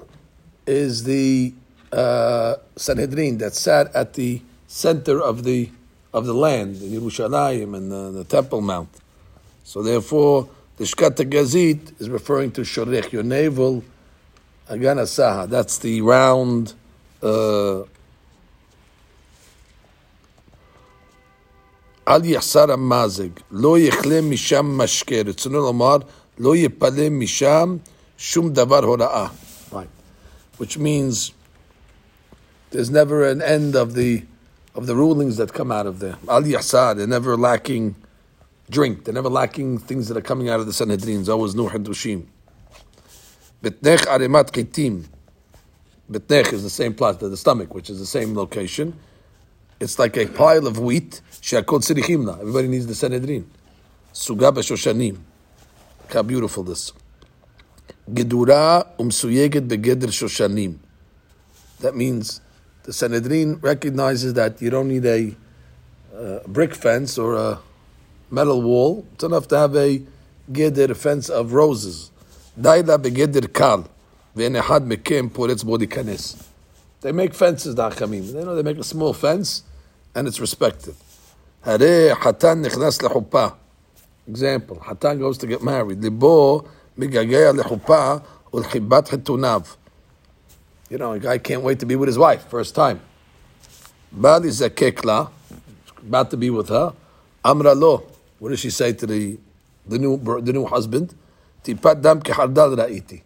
is 0.66 1.04
the 1.04 1.54
uh, 1.92 2.54
Sanhedrin 2.76 3.38
that 3.38 3.54
sat 3.54 3.94
at 3.94 4.14
the 4.14 4.42
center 4.66 5.20
of 5.22 5.44
the 5.44 5.70
of 6.12 6.26
the 6.26 6.34
land 6.34 6.80
in 6.82 6.90
Yerushalayim 6.98 7.76
and 7.76 7.92
the, 7.92 8.10
the 8.10 8.24
Temple 8.24 8.60
Mount. 8.60 8.88
So 9.64 9.82
therefore, 9.82 10.48
the 10.80 10.84
Shkat 10.84 11.16
Gazit 11.30 12.00
is 12.00 12.10
referring 12.10 12.50
to 12.52 12.60
Shorech, 12.62 13.12
your 13.12 13.22
navel, 13.22 13.82
Agana 14.68 15.04
Saha. 15.04 15.48
That's 15.48 15.78
the 15.78 16.02
round. 16.02 16.74
Uh, 17.22 17.84
אל 22.08 22.24
יחסר 22.24 22.72
המזג, 22.72 23.28
לא 23.50 23.78
יכלה 23.78 24.20
משם 24.20 24.78
משקה, 24.78 25.16
רצונו 25.26 25.60
לומר, 25.60 25.96
לא 26.38 26.56
יפלה 26.56 27.10
משם 27.10 27.76
שום 28.18 28.52
דבר 28.52 28.84
הוראה. 28.84 29.28
Right. 29.72 29.88
Which 30.58 30.78
means 30.78 31.32
there's 32.70 32.90
never 32.90 33.28
an 33.28 33.42
end 33.42 33.74
of 33.74 33.94
the 33.94 34.22
of 34.76 34.86
the 34.86 34.94
rulings 34.94 35.36
that 35.38 35.52
come 35.52 35.72
out 35.72 35.86
of 35.86 35.98
there. 35.98 36.16
Al 36.28 36.42
yahsar, 36.42 36.96
they're 36.96 37.06
never 37.06 37.36
lacking 37.36 37.96
drink, 38.71 39.03
they're 39.03 39.13
never 39.13 39.29
lacking 39.29 39.77
things 39.77 40.07
that 40.07 40.17
are 40.17 40.21
coming 40.21 40.49
out 40.49 40.59
of 40.59 40.65
the 40.65 40.73
Sanhedrin. 40.73 41.19
It's 41.19 41.29
always 41.29 41.53
new 41.53 41.69
hadushim. 41.69 42.25
Betnech 43.61 44.07
arimat 44.07 44.51
chitim. 44.51 45.05
Betnech 46.09 46.51
is 46.53 46.63
the 46.63 46.69
same 46.69 46.93
place, 46.93 47.17
the 47.17 47.37
stomach, 47.37 47.75
which 47.75 47.89
is 47.89 47.99
the 47.99 48.05
same 48.05 48.33
location. 48.35 48.97
It's 49.79 49.99
like 49.99 50.17
a 50.17 50.25
pile 50.25 50.67
of 50.67 50.79
wheat. 50.79 51.21
She'akot 51.41 51.81
sirichimna. 51.81 52.39
Everybody 52.39 52.67
needs 52.69 52.87
the 52.87 52.95
Sanhedrin. 52.95 53.49
Suga 54.13 54.51
b'shoshanim. 54.53 55.17
Look 56.01 56.13
how 56.13 56.23
beautiful 56.23 56.63
this. 56.63 56.93
Gedura 58.11 58.87
umsuyeget 58.97 59.67
begeder 59.67 60.09
shoshanim. 60.09 60.77
That 61.79 61.95
means 61.95 62.41
the 62.83 62.93
Sanhedrin 62.93 63.59
recognizes 63.59 64.33
that 64.35 64.61
you 64.61 64.69
don't 64.69 64.87
need 64.87 65.05
a, 65.05 65.35
uh, 66.15 66.39
brick 66.47 66.75
fence 66.75 67.17
or 67.17 67.35
a 67.35 67.59
metal 68.31 68.61
wall. 68.61 69.05
It's 69.13 69.23
enough 69.23 69.47
to 69.49 69.57
have 69.57 69.75
a 69.75 70.01
geder 70.51 70.95
fence 70.95 71.29
of 71.29 71.53
roses. 71.53 72.11
Daila 72.59 72.97
begeder 72.97 73.51
kal. 73.53 73.87
Ve'en 74.35 74.59
ehad 74.59 74.87
mekem 74.87 75.29
poretz 75.29 75.63
bodi 75.63 75.87
kanes. 75.87 76.47
They 77.01 77.11
make 77.11 77.33
fences, 77.33 77.75
the. 77.75 77.89
They 77.89 78.43
know 78.43 78.55
they 78.55 78.61
make 78.61 78.77
a 78.77 78.83
small 78.83 79.13
fence, 79.13 79.63
and 80.13 80.27
it's 80.27 80.39
respected. 80.39 80.95
Hare 81.63 82.15
hatan 82.15 82.63
nichnas 82.63 83.01
lechuppah. 83.01 83.55
Example, 84.27 84.77
hatan 84.77 85.19
goes 85.19 85.37
to 85.39 85.47
get 85.47 85.63
married. 85.63 86.01
Libo 86.01 86.61
migagea 86.97 87.59
lechuppah 87.59 88.23
ulchibat 88.53 89.09
chitunav. 89.09 89.75
You 90.89 90.97
know, 90.97 91.13
a 91.13 91.19
guy 91.19 91.37
can't 91.37 91.63
wait 91.63 91.79
to 91.79 91.85
be 91.85 91.95
with 91.95 92.07
his 92.07 92.17
wife, 92.17 92.47
first 92.49 92.75
time. 92.75 93.01
Bali 94.11 94.49
zakekla, 94.49 95.31
about 95.99 96.29
to 96.31 96.37
be 96.37 96.49
with 96.49 96.69
her. 96.69 96.93
Amra 97.43 97.73
lo. 97.73 98.10
What 98.41 98.49
does 98.49 98.59
she 98.59 98.71
say 98.71 98.91
to 98.93 99.05
the, 99.05 99.37
the, 99.85 99.99
new, 99.99 100.17
the 100.17 100.51
new 100.51 100.65
husband? 100.65 101.13
Tipat 101.63 102.01
dam 102.01 102.21
ra'iti. 102.21 103.21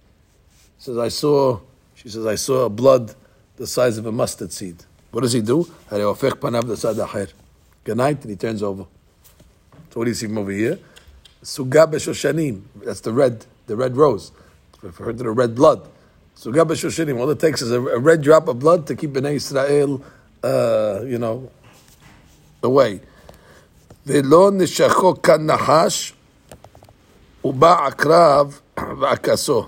Says, 0.77 0.98
I 0.98 1.07
saw, 1.07 1.62
she 1.93 2.10
says, 2.10 2.25
I 2.25 2.36
saw 2.36 2.67
blood 2.67 3.15
the 3.55 3.65
size 3.65 3.98
of 3.98 4.05
a 4.07 4.12
mustard 4.12 4.51
seed. 4.51 4.84
What 5.12 5.22
does 5.22 5.31
he 5.31 5.39
do? 5.39 5.72
Good 5.89 6.01
night, 7.95 8.22
and 8.22 8.29
he 8.29 8.36
turns 8.36 8.62
over. 8.62 8.84
So 9.89 10.01
what 10.01 10.03
do 10.03 10.12
you 10.12 10.15
see 10.15 10.25
from 10.25 10.39
over 10.39 10.51
here? 10.51 10.79
Suga 11.41 11.89
b'shoshanim. 11.89 12.63
That's 12.84 13.00
the 13.00 13.13
red, 13.13 13.45
the 13.67 13.77
red 13.77 13.95
rose. 13.95 14.34
It's 14.74 14.84
referred 14.84 15.17
to 15.19 15.24
the 15.24 15.31
red 15.31 15.55
blood. 15.55 15.88
Suga 16.36 16.67
b'shoshanim. 16.67 17.17
All 17.17 17.29
it 17.29 17.39
takes 17.39 17.62
is 17.62 17.72
a, 17.72 17.79
a 17.79 18.00
red 18.00 18.22
drop 18.22 18.50
of 18.50 18.60
blood 18.60 18.86
to 18.88 18.95
keep 18.98 19.12
Bnei 19.12 19.36
Israel, 19.36 20.03
uh, 20.43 21.03
you 21.05 21.19
know, 21.19 21.50
away. 22.62 23.00
ולא 24.06 24.50
נשכו 24.52 25.22
כאן 25.22 25.50
נחש, 25.50 26.12
ובא 27.44 27.87
עקרב 27.87 28.60
ועקסו. 29.00 29.66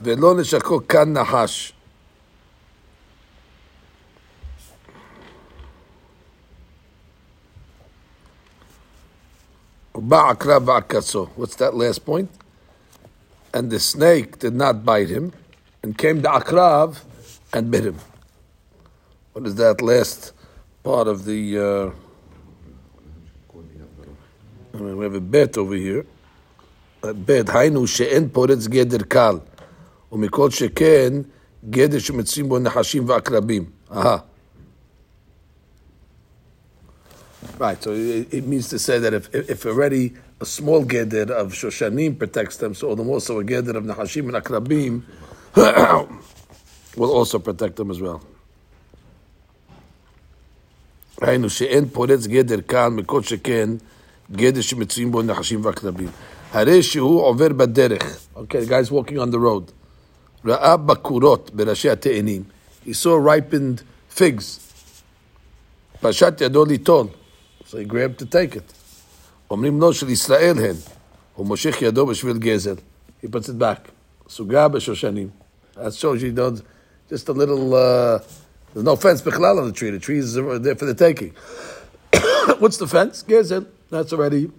ולא 0.00 0.34
נשכו 0.40 0.80
כאן 0.88 1.12
נחש. 1.12 1.72
ובא 9.94 10.30
עקרב 10.30 10.68
ועקסו. 10.68 11.26
What's 11.38 11.56
that 11.56 11.74
last 11.74 12.04
point? 12.04 12.28
And 13.52 13.70
the 13.70 13.78
snake 13.78 14.38
did 14.40 14.54
not 14.54 14.84
bite 14.84 15.08
him, 15.08 15.32
and 15.82 15.96
came 15.96 16.22
to 16.22 16.28
Akrav 16.28 17.02
and 17.52 17.70
bit 17.70 17.84
him. 17.84 17.98
What 19.38 19.46
is 19.46 19.54
that 19.56 19.80
last 19.80 20.32
part 20.82 21.08
of 21.08 21.24
the? 21.24 21.58
Uh, 21.58 21.90
I 24.74 24.76
mean, 24.78 24.96
we 24.96 25.04
have 25.04 25.14
a 25.14 25.20
bet 25.20 25.56
over 25.58 25.74
here. 25.74 26.04
A 27.02 27.12
bet. 27.12 27.48
היינו 27.48 27.86
שאין 27.86 28.28
פורץ 28.28 28.66
גדר 28.66 29.02
קל, 29.08 29.38
ומכל 30.12 30.50
שכן 30.50 31.12
גדר 31.70 31.98
שמצויים 31.98 32.48
בו 32.48 32.58
נחשים 32.58 33.08
ועקרבים. 33.08 33.64
אהה. 33.90 34.18
Right, 37.58 37.80
so 37.80 37.92
it, 37.92 38.34
it 38.34 38.46
means 38.46 38.68
to 38.70 38.78
say 38.78 38.98
that 38.98 39.14
if, 39.14 39.32
if 39.32 39.64
already 39.66 40.14
a 40.40 40.46
small 40.46 40.84
geder 40.84 41.30
of 41.30 41.52
Shoshanim 41.52 42.18
protects 42.18 42.56
them, 42.56 42.74
so 42.74 42.94
the 42.94 43.04
more 43.04 43.20
so 43.20 43.38
a 43.38 43.44
geder 43.44 43.76
of 43.76 43.84
Nahashim 43.84 44.34
and 44.34 44.44
Akrabim 44.44 45.02
will 46.96 47.12
also 47.12 47.38
protect 47.38 47.76
them 47.76 47.90
as 47.90 48.00
well. 48.00 48.22
היינו 51.20 51.50
שאין 51.50 51.88
פורץ 51.88 52.26
גדר 52.26 52.60
כאן 52.60 52.92
מכל 52.96 53.22
שכן 53.22 53.70
גדר 54.32 54.60
שמצויים 54.60 55.12
בו 55.12 55.22
נחשים 55.22 55.64
ועקרבים. 55.64 56.08
הרי 56.52 56.82
שהוא 56.82 57.20
עובר 57.22 57.48
בדרך, 57.48 58.18
okay, 58.36 58.38
the 58.38 58.68
guy's 58.68 58.90
walking 58.90 59.18
on 59.18 59.34
the 59.34 59.38
road, 59.38 59.72
ראה 60.44 60.76
בקורות 60.76 61.50
בראשי 61.54 61.90
התאנים, 61.90 62.42
he 62.86 62.90
saw 62.90 63.26
ripened 63.26 63.82
figs, 64.18 64.60
פשט 66.00 66.40
ידו 66.40 66.64
ליטול, 66.64 67.06
so 67.68 67.72
he 67.72 67.92
grabbed 67.92 68.22
to 68.22 68.24
take 68.24 68.54
it. 68.54 68.72
אומרים 69.50 69.80
לו 69.80 69.92
של 69.92 70.10
ישראל 70.10 70.58
הן, 70.58 70.76
הוא 71.34 71.46
מושך 71.46 71.82
ידו 71.82 72.06
בשביל 72.06 72.38
גזל, 72.38 72.74
he 73.24 73.26
puts 73.26 73.48
it 73.48 73.60
back, 73.60 73.90
סוגה 74.28 74.68
בשושנים. 74.68 75.28
That 75.76 75.92
shows 75.92 76.22
you 76.22 76.32
don't, 76.36 76.62
just 77.10 77.28
a 77.28 77.32
little, 77.32 77.74
uh, 77.74 78.22
there's 78.79 78.85
no 78.85 78.95
fence 78.95 79.21
bechlal 79.21 79.59
on 79.59 79.67
the 79.67 79.73
tree. 79.73 79.89
The 79.89 79.99
trees 79.99 80.37
are 80.37 80.57
there 80.57 80.73
for 80.73 80.85
the 80.85 80.93
taking. 80.93 81.31
What's 82.59 82.77
the 82.77 82.87
fence? 82.87 83.23
Gerzin. 83.27 83.67
That's 83.89 84.13
already. 84.13 84.49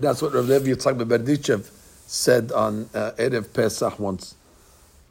That's 0.00 0.22
what 0.22 0.32
Rav 0.32 0.46
Levi 0.46 0.70
Yitzchak 0.70 0.98
Berdichev 1.04 1.70
said 2.06 2.50
on 2.52 2.88
uh, 2.94 3.10
Erev 3.18 3.52
Pesach 3.52 3.98
once. 3.98 4.34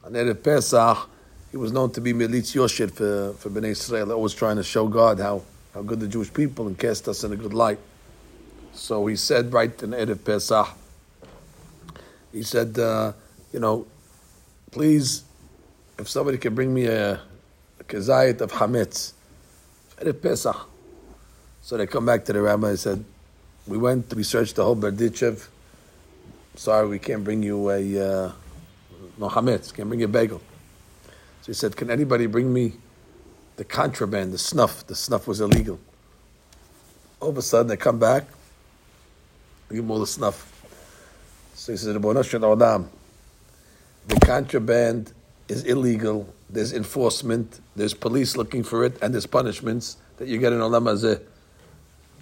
On 0.04 0.14
Erev 0.14 0.42
Pesach, 0.42 1.10
he 1.52 1.58
was 1.58 1.72
known 1.72 1.92
to 1.92 2.02
be 2.02 2.12
Melitz 2.12 2.56
Yoshit 2.56 2.90
for, 2.90 3.38
for 3.38 3.52
Bnei 3.52 3.70
Israel, 3.70 4.12
always 4.14 4.34
trying 4.34 4.56
to 4.56 4.64
show 4.64 4.88
God 4.88 5.20
how, 5.20 5.44
how 5.76 5.84
good 5.84 6.00
the 6.00 6.08
Jewish 6.08 6.34
people 6.34 6.66
and 6.66 6.80
cast 6.80 7.08
us 7.08 7.24
in 7.24 7.34
a 7.34 7.36
good 7.36 7.54
light. 7.54 7.78
So 8.74 9.06
he 9.06 9.16
said 9.16 9.54
right 9.54 9.84
in 9.84 9.92
Erev 9.92 10.26
Pesach, 10.26 10.70
he 12.32 12.42
said, 12.42 12.80
uh, 12.80 13.14
you 13.54 13.60
know, 13.60 13.86
please, 14.72 15.22
if 16.00 16.10
somebody 16.10 16.40
can 16.40 16.56
bring 16.56 16.74
me 16.74 16.88
a 16.88 17.22
kezayit 17.92 18.40
of 18.42 18.52
Hametz, 18.54 19.12
Erev 19.98 20.22
Pesach. 20.22 20.56
So 21.62 21.78
they 21.78 21.86
come 21.86 22.06
back 22.06 22.26
to 22.26 22.34
the 22.34 22.42
rabbi 22.42 22.70
and 22.70 22.80
said, 22.80 23.04
we 23.68 23.78
went, 23.78 24.14
we 24.14 24.24
searched 24.24 24.56
the 24.56 24.64
whole 24.64 24.76
Berdichev. 24.76 25.48
Sorry, 26.56 26.88
we 26.88 27.00
can't 27.00 27.24
bring 27.24 27.44
you 27.44 27.70
a, 27.70 27.76
uh, 27.78 28.32
no 29.18 29.30
Hametz, 29.30 29.74
can't 29.74 29.88
bring 29.88 30.00
you 30.00 30.06
a 30.06 30.10
bagel. 30.10 30.42
So 31.42 31.48
he 31.48 31.54
said, 31.54 31.76
can 31.76 31.92
anybody 31.92 32.26
bring 32.26 32.52
me 32.52 32.74
the 33.58 33.66
contraband, 33.66 34.34
the 34.34 34.38
snuff? 34.38 34.88
The 34.88 34.96
snuff 34.96 35.28
was 35.28 35.42
illegal. 35.42 35.80
All 37.20 37.30
of 37.30 37.38
a 37.38 37.42
sudden 37.42 37.68
they 37.68 37.78
come 37.78 38.00
back, 38.00 38.26
give 39.70 39.78
them 39.78 39.92
all 39.92 40.00
the 40.00 40.08
snuff. 40.08 40.48
So 41.54 41.72
he 41.72 41.78
said, 41.78 41.96
"Ribono 41.96 42.28
shel 42.28 42.42
olam, 42.42 42.88
the 44.08 44.20
contraband 44.22 45.14
is 45.48 45.64
illegal. 45.66 46.34
There's 46.52 46.74
enforcement. 46.74 47.60
There's 47.76 47.94
police 47.94 48.36
looking 48.36 48.64
for 48.64 48.84
it, 48.84 49.02
and 49.02 49.14
there's 49.14 49.26
punishments 49.26 49.98
that 50.18 50.28
you 50.28 50.38
get 50.38 50.54
in 50.54 50.60
olam 50.60 50.84
hazeh. 50.84 51.22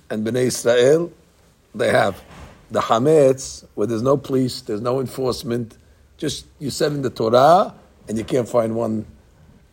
And 0.09 0.25
Bnei 0.25 0.45
Israel, 0.45 1.11
they 1.73 1.89
have 1.89 2.21
the 2.71 2.79
hametz 2.79 3.65
where 3.75 3.87
there's 3.87 4.01
no 4.01 4.17
police, 4.17 4.61
there's 4.61 4.81
no 4.81 4.99
enforcement. 4.99 5.77
Just 6.17 6.45
you 6.59 6.69
said 6.69 6.91
in 6.91 7.01
the 7.01 7.09
Torah, 7.09 7.73
and 8.07 8.17
you 8.17 8.23
can't 8.23 8.47
find 8.47 8.75
one, 8.75 9.05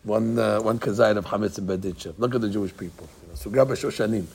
one, 0.04 0.38
uh, 0.38 0.60
one 0.60 0.76
of 0.76 0.82
hametz 0.82 1.58
and 1.58 1.68
beditcha. 1.68 2.14
Look 2.18 2.34
at 2.34 2.40
the 2.40 2.48
Jewish 2.48 2.76
people. 2.76 3.08
Sugab 3.34 3.68
Shoshanim. 3.68 4.26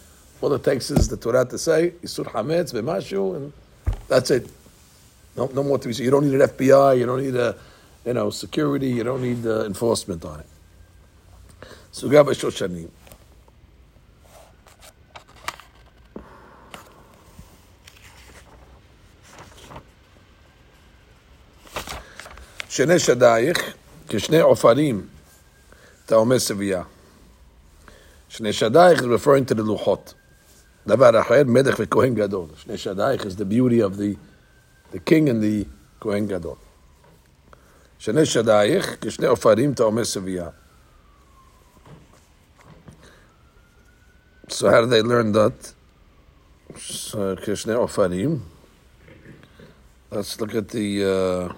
All 0.41 0.53
it 0.53 0.63
takes 0.63 0.89
is 0.89 1.07
the 1.07 1.17
Torah 1.17 1.45
to 1.45 1.57
say 1.57 1.93
Isur 2.03 2.25
hametz 2.25 2.73
b'mashu, 2.73 3.35
and 3.35 3.53
that's 4.07 4.31
it. 4.31 4.49
No, 5.35 5.47
no 5.53 5.63
more 5.63 5.77
to 5.77 5.87
be 5.87 5.93
said. 5.93 6.03
You 6.03 6.11
don't 6.11 6.29
need 6.29 6.39
an 6.39 6.47
FBI. 6.47 6.97
You 6.97 7.05
don't 7.05 7.21
need 7.21 7.35
a, 7.35 7.55
you 8.04 8.14
know, 8.14 8.30
security. 8.30 8.88
You 8.88 9.04
don't 9.04 9.22
need 9.22 9.46
uh, 9.46 9.64
enforcement 9.64 10.24
on 10.24 10.40
it. 10.40 10.46
Sugab 11.92 12.26
Shoshanim. 12.34 12.90
שני 22.68 22.98
שדייך 22.98 23.74
כשני 24.08 24.40
עופרים 24.40 25.06
תאומי 26.06 26.40
סבייה. 26.40 26.82
שני 28.28 28.52
שדייך 28.52 29.00
is 29.00 29.04
referring 29.04 29.50
to 29.50 29.54
the 29.54 29.62
לוחות. 29.62 30.14
דבר 30.86 31.20
אחר, 31.20 31.42
מלך 31.46 31.76
וכהן 31.78 32.14
גדול. 32.14 32.46
שני 32.56 32.78
שדייך 32.78 33.22
is 33.22 33.36
the 33.36 33.44
beauty 33.44 33.80
of 33.80 33.96
the, 33.96 34.16
the 34.92 34.98
king 34.98 35.28
and 35.28 35.42
the 35.42 35.66
כהן 36.00 36.26
גדול. 36.26 36.56
שני 38.00 38.26
שדייך 38.26 38.96
כשני 39.00 39.26
עופרים 39.26 39.74
תאומי 39.74 40.04
סבייה. 40.04 40.48
So 44.48 44.70
how 44.70 44.80
do 44.80 44.86
they 44.86 45.02
learn 45.02 45.32
that? 45.32 45.72
So, 46.76 47.18
כשני 47.42 47.74
עופרים. 47.74 48.40
Let's 50.12 50.40
look 50.40 50.54
at 50.54 50.68
the... 50.68 51.04
Uh, 51.04 51.52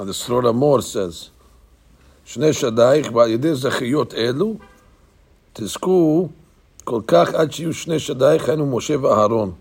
And 0.00 0.08
the 0.08 0.14
Srora 0.14 0.54
Mor 0.54 0.80
says, 0.80 1.30
שני 2.24 2.52
שדייך 2.52 3.12
ועל 3.14 3.30
ידי 3.30 3.54
זכיות 3.54 4.14
אלו 4.14 4.56
תזכו 5.52 6.28
כל 6.84 7.00
כך 7.06 7.34
עד 7.34 7.52
שיהיו 7.52 7.74
שני 7.74 7.98
שדייך 7.98 8.48
היינו 8.48 8.76
משה 8.76 9.00
ואהרון. 9.00 9.52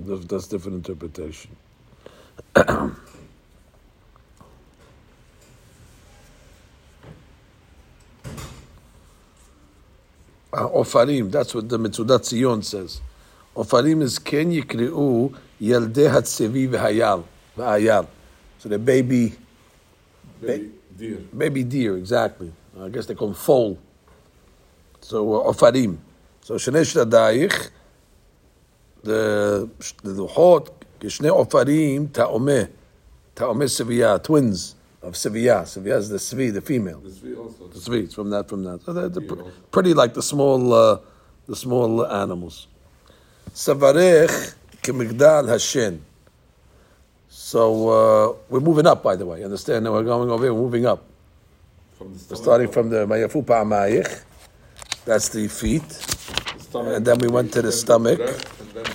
That's 0.00 0.24
that's 0.26 0.46
different 0.48 0.76
interpretation. 0.88 1.50
עופרים, 10.50 11.28
that's 11.30 11.54
what 11.54 11.72
the 11.72 11.78
מצודת 11.78 12.22
ציון 12.22 12.60
says. 12.60 13.00
עופרים 13.52 14.02
is 14.02 14.20
כן 14.24 14.52
יקראו 14.52 15.30
ילדי 15.60 16.08
הצבי 16.08 16.66
והיל, 16.66 17.18
והאייל. 17.56 18.04
So 18.62 18.68
the 18.68 18.78
baby, 18.78 19.32
Baby 20.42 20.70
deer. 20.98 21.18
baby 21.38 21.62
deer, 21.64 21.96
exactly. 21.96 22.50
I 22.80 22.88
guess 22.88 23.06
they 23.06 23.14
call 23.14 23.28
them 23.28 23.34
foal. 23.34 23.76
So 25.05 25.41
uh, 25.41 25.53
ofarim. 25.53 25.99
So 26.41 26.55
shnei 26.55 26.81
shadaich, 26.81 27.69
the 29.03 29.69
the 30.01 30.09
luchot 30.09 30.69
shnei 30.99 31.29
ofarim 31.29 32.09
ta'omeh, 32.09 32.67
ta'omeh 33.35 33.65
seviyah, 33.65 34.23
twins 34.23 34.73
of 35.03 35.13
seviyah. 35.13 35.61
Seviyah 35.61 35.97
is 35.97 36.09
the 36.09 36.17
svi, 36.17 36.51
the 36.51 36.59
female. 36.59 37.01
The 37.01 37.11
three 37.11 37.35
also. 37.35 37.67
The 37.67 37.77
svi, 37.77 38.05
it's 38.05 38.15
from 38.15 38.31
that, 38.31 38.49
from 38.49 38.63
that. 38.63 38.81
So 38.81 38.93
they're, 38.93 39.09
they're 39.09 39.21
pr- 39.21 39.43
pretty 39.69 39.93
like 39.93 40.15
the 40.15 40.23
small, 40.23 40.73
uh, 40.73 40.97
the 41.45 41.55
small 41.55 42.07
animals. 42.07 42.65
Savarech 43.53 44.55
kemigdal 44.81 45.47
hashen. 45.47 45.99
So 47.29 47.89
uh, 47.89 48.35
we're 48.49 48.59
moving 48.59 48.87
up, 48.87 49.03
by 49.03 49.15
the 49.15 49.27
way. 49.27 49.39
You 49.39 49.45
Understand? 49.45 49.85
Now 49.85 49.91
we're 49.91 50.03
going 50.03 50.31
over 50.31 50.45
here. 50.45 50.53
We're 50.53 50.61
moving 50.61 50.87
up. 50.87 51.03
From 51.95 52.17
starting 52.17 52.69
from 52.69 52.89
the 52.89 53.05
Mayafu 53.05 53.45
Pa'amayich. 53.45 54.23
That's 55.05 55.29
the 55.29 55.47
feet. 55.47 55.87
The 56.71 56.79
and 56.95 57.05
then 57.05 57.19
we 57.19 57.27
went 57.27 57.53
to 57.53 57.61
the 57.61 57.71
stomach. 57.71 58.19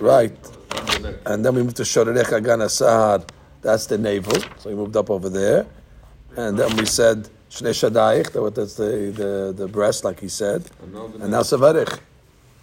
Right. 0.01 0.33
and 0.73 1.05
the. 1.05 1.21
And 1.27 1.45
then 1.45 1.55
we 1.55 1.63
moved 1.63 1.77
to 1.79 1.85
Shorerech 1.85 2.27
Agana 2.27 2.67
Sahar. 2.69 3.29
That's 3.63 3.87
the 3.87 3.99
navel. 3.99 4.35
So 4.59 4.71
we 4.71 4.75
moved 4.77 4.97
up 4.97 5.11
over 5.11 5.29
there. 5.31 5.67
And 6.37 6.59
then 6.59 6.77
we 6.77 6.87
said 6.87 7.29
Shnei 7.51 7.73
Shadayich. 7.75 8.33
that- 8.33 8.55
That's 8.55 8.75
the, 8.75 9.13
the, 9.17 9.55
the 9.57 9.69
breast, 9.69 10.05
like 10.05 10.21
he 10.21 10.29
said. 10.29 10.65
And 10.83 10.93
now 10.95 11.07
And 11.21 11.31
now 11.31 11.43
Savarich. 11.43 11.99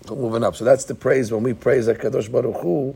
Moving 0.09 0.43
up. 0.43 0.55
So 0.55 0.65
that's 0.65 0.85
the 0.85 0.95
praise 0.95 1.31
when 1.31 1.43
we 1.43 1.53
praise 1.53 1.87
HaKadosh 1.87 2.31
Baruch 2.31 2.61
Hu. 2.61 2.95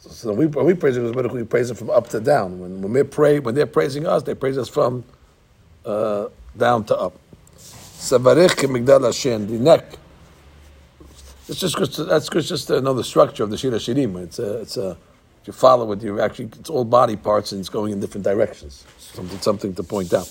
So 0.00 0.30
when 0.30 0.38
we, 0.38 0.46
when 0.46 0.66
we 0.66 0.74
praise 0.74 0.96
HaKadosh 0.96 1.14
Baruch 1.14 1.32
Hu, 1.32 1.38
we 1.38 1.44
praise 1.44 1.70
him 1.70 1.76
from 1.76 1.90
up 1.90 2.08
to 2.10 2.20
down. 2.20 2.58
When, 2.60 2.82
when, 2.82 2.92
we 2.92 3.02
pray, 3.02 3.38
when 3.38 3.54
they're 3.54 3.66
praising 3.66 4.06
us, 4.06 4.22
they 4.22 4.34
praise 4.34 4.58
us 4.58 4.68
from 4.68 5.04
uh, 5.84 6.28
down 6.56 6.84
to 6.86 6.96
up. 6.96 7.18
Savarich 8.04 8.62
Migdal 8.68 9.06
Hashem, 9.06 9.46
the 9.46 9.58
neck. 9.58 9.96
It's 11.48 11.58
just 11.58 11.74
that's 12.06 12.28
just 12.28 12.68
the 12.68 13.02
structure 13.02 13.44
of 13.44 13.50
the 13.50 13.56
Shira 13.56 13.78
Shirim. 13.78 14.22
It's 14.22 14.38
a, 14.38 14.60
it's 14.60 14.76
a, 14.76 14.98
if 15.40 15.46
you 15.46 15.54
follow 15.54 15.90
it, 15.92 16.02
you 16.02 16.20
actually 16.20 16.50
it's 16.60 16.68
all 16.68 16.84
body 16.84 17.16
parts 17.16 17.52
and 17.52 17.60
it's 17.60 17.70
going 17.70 17.94
in 17.94 18.00
different 18.00 18.24
directions. 18.24 18.84
Something 18.98 19.40
something 19.40 19.74
to 19.74 19.82
point 19.82 20.12
out. 20.12 20.30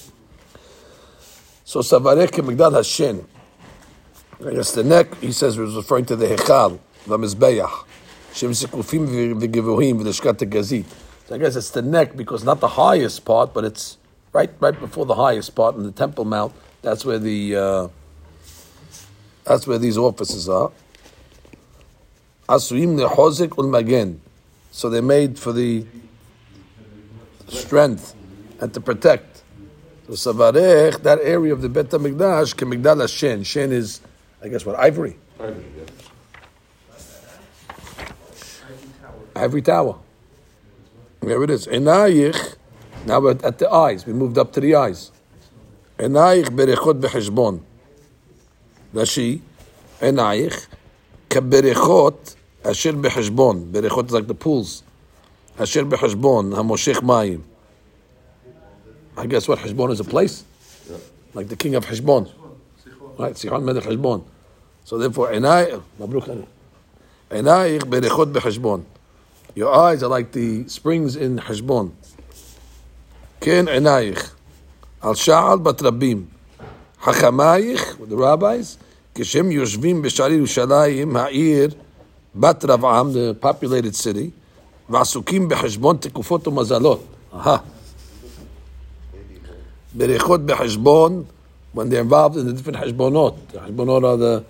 So 1.65 1.79
Savarech 1.79 2.29
Migdal 2.29 2.75
Hashem. 2.75 3.27
I 4.45 4.51
guess 4.53 4.73
the 4.73 4.83
neck, 4.83 5.15
he 5.19 5.31
says, 5.31 5.57
was 5.57 5.75
referring 5.75 6.05
to 6.05 6.15
the 6.15 6.27
Hechal, 6.27 6.79
the 7.07 7.17
Mizbeach. 7.17 7.85
So 8.33 8.47
I 11.35 11.37
guess 11.39 11.55
it's 11.55 11.69
the 11.71 11.81
neck 11.81 12.15
because 12.15 12.43
not 12.43 12.59
the 12.59 12.67
highest 12.67 13.25
part, 13.25 13.51
but 13.53 13.63
it's 13.63 13.97
right 14.31 14.51
right 14.59 14.79
before 14.79 15.07
the 15.07 15.15
highest 15.15 15.55
part 15.55 15.75
in 15.75 15.83
the 15.83 15.91
Temple 15.91 16.25
Mount. 16.25 16.53
That's 16.83 17.05
where 17.05 17.17
the 17.17 17.55
uh, 17.55 17.87
that's 19.45 19.65
where 19.65 19.77
these 19.77 19.97
offices 19.97 20.49
are. 20.49 20.69
Asuim 22.47 22.97
nehozik 22.97 23.49
ulmagen. 23.51 24.19
So 24.71 24.89
they're 24.89 25.01
made 25.01 25.39
for 25.39 25.53
the 25.53 25.85
strength 27.47 28.13
and 28.59 28.73
to 28.73 28.81
protect. 28.81 29.43
So 30.07 30.33
savarech, 30.33 31.01
that 31.03 31.19
area 31.21 31.53
of 31.53 31.61
the 31.61 31.69
Bet 31.69 31.89
HaMikdash, 31.89 32.55
kemigdal 32.55 32.99
Hashen. 32.99 33.45
Shen 33.45 33.71
is, 33.71 34.01
I 34.43 34.49
guess, 34.49 34.65
what 34.65 34.77
ivory. 34.77 35.15
Ivory. 35.39 35.65
Ivory 39.37 39.61
tower. 39.61 39.99
There 41.21 41.41
it 41.43 41.49
is. 41.49 41.65
Enayich. 41.67 42.55
Now 43.05 43.21
we're 43.21 43.31
at 43.31 43.57
the 43.57 43.69
eyes. 43.71 44.05
We 44.05 44.11
moved 44.11 44.37
up 44.37 44.51
to 44.53 44.59
the 44.59 44.75
eyes. 44.75 45.11
Enayich 46.02 46.48
berechot 46.50 47.00
becheshbon. 47.00 47.60
Rashi. 48.94 49.40
Enayich. 50.00 50.68
כברחות 51.30 52.34
אשר 52.62 52.92
בחשבון, 53.00 53.72
ברחות 53.72 54.10
is 54.10 54.12
like 54.12 54.28
the 54.28 54.44
pools, 54.44 54.82
אשר 55.56 55.84
בחשבון, 55.84 56.52
המושך 56.52 57.02
מים. 57.02 57.40
I 59.16 59.26
guess 59.26 59.48
what, 59.48 59.58
חשבון 59.58 59.92
is 59.92 60.00
a 60.00 60.04
place? 60.04 60.44
Yeah. 60.88 60.94
Like 61.34 61.48
the 61.48 61.56
king 61.56 61.74
of 61.74 61.86
חשבון. 61.86 62.24
Right, 63.18 63.36
סיחון 63.36 63.64
מלך 63.64 63.84
חשבון. 63.84 64.20
So 64.86 64.90
therefore, 64.90 65.28
עינייך, 65.30 65.78
מברוק 66.00 66.28
אני. 66.28 66.42
עינייך 67.30 67.86
ברחות 67.86 68.32
בחשבון. 68.32 68.82
Your 69.56 69.72
eyes 69.72 70.02
are 70.02 70.08
like 70.08 70.32
the 70.32 70.70
springs 70.70 71.16
in 71.16 71.40
חשבון. 71.40 71.88
כן 73.40 73.68
עינייך, 73.68 74.34
על 75.02 75.14
שעל 75.14 75.58
בת 75.58 75.82
רבים. 75.82 76.24
חכמייך, 77.02 77.96
the 78.10 78.14
rabbis, 78.14 78.76
כשהם 79.14 79.50
יושבים 79.50 80.02
בשערי 80.02 80.34
ירושלים, 80.34 81.16
העיר 81.16 81.70
בת 82.34 82.64
רבעם, 82.64 83.10
the 83.10 83.44
populated 83.44 83.94
city, 83.94 84.30
ועסוקים 84.90 85.48
בחשבון 85.48 85.96
תקופות 85.96 86.48
ומזלות. 86.48 87.00
אהה. 87.34 87.56
בריחות 89.94 90.46
בחשבון, 90.46 91.22
when 91.74 91.78
they're 91.78 92.10
involved 92.10 92.36
in 92.36 92.46
the 92.46 92.52
different 92.52 92.76
חשבונות. 92.84 93.34
The 93.54 93.58
חשבונות 93.66 94.02
are 94.02 94.16
the 94.16 94.42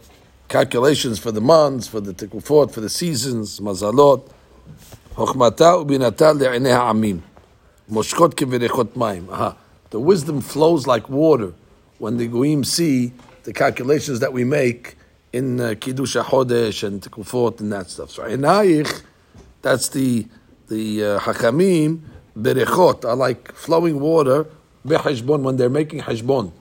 calculations 0.48 1.18
for 1.18 1.30
the 1.30 1.40
months, 1.40 1.87
for 1.87 2.00
the 2.00 2.12
תקופות, 2.16 2.70
for 2.70 2.80
the 2.80 2.88
seasons, 2.88 3.62
מזלות. 3.62 4.30
חוכמתה 5.14 5.76
ובינתה 5.76 6.32
לעיני 6.32 6.72
העמים. 6.72 7.20
מושכות 7.88 8.34
כבריחות 8.34 8.96
מים. 8.96 9.26
Aha. 9.30 9.62
the 9.93 9.99
wisdom 9.99 10.41
flows 10.41 10.88
like 10.88 11.08
water 11.08 11.53
when 11.99 12.17
the 12.17 12.25
goyim 12.25 12.63
see 12.63 13.13
the 13.43 13.53
calculations 13.53 14.21
that 14.21 14.34
we 14.34 14.43
make 14.43 14.97
in 15.32 15.62
uh, 15.62 15.75
Kiddush 15.79 16.17
HaChodesh 16.17 16.82
and 16.82 16.99
Tekufot 16.99 17.60
and 17.60 17.71
that 17.71 17.91
stuff. 17.91 18.10
So 18.10 18.23
Enayich, 18.23 19.03
that's 19.62 19.89
the 19.89 20.25
the 20.67 21.03
uh, 21.03 21.19
Berechot, 21.19 23.06
are 23.06 23.15
like 23.15 23.51
flowing 23.53 23.99
water, 23.99 24.47
Beheshbon, 24.84 25.43
when 25.43 25.58
they're 25.58 25.69
making 25.69 26.01
hashbon, 26.01 26.51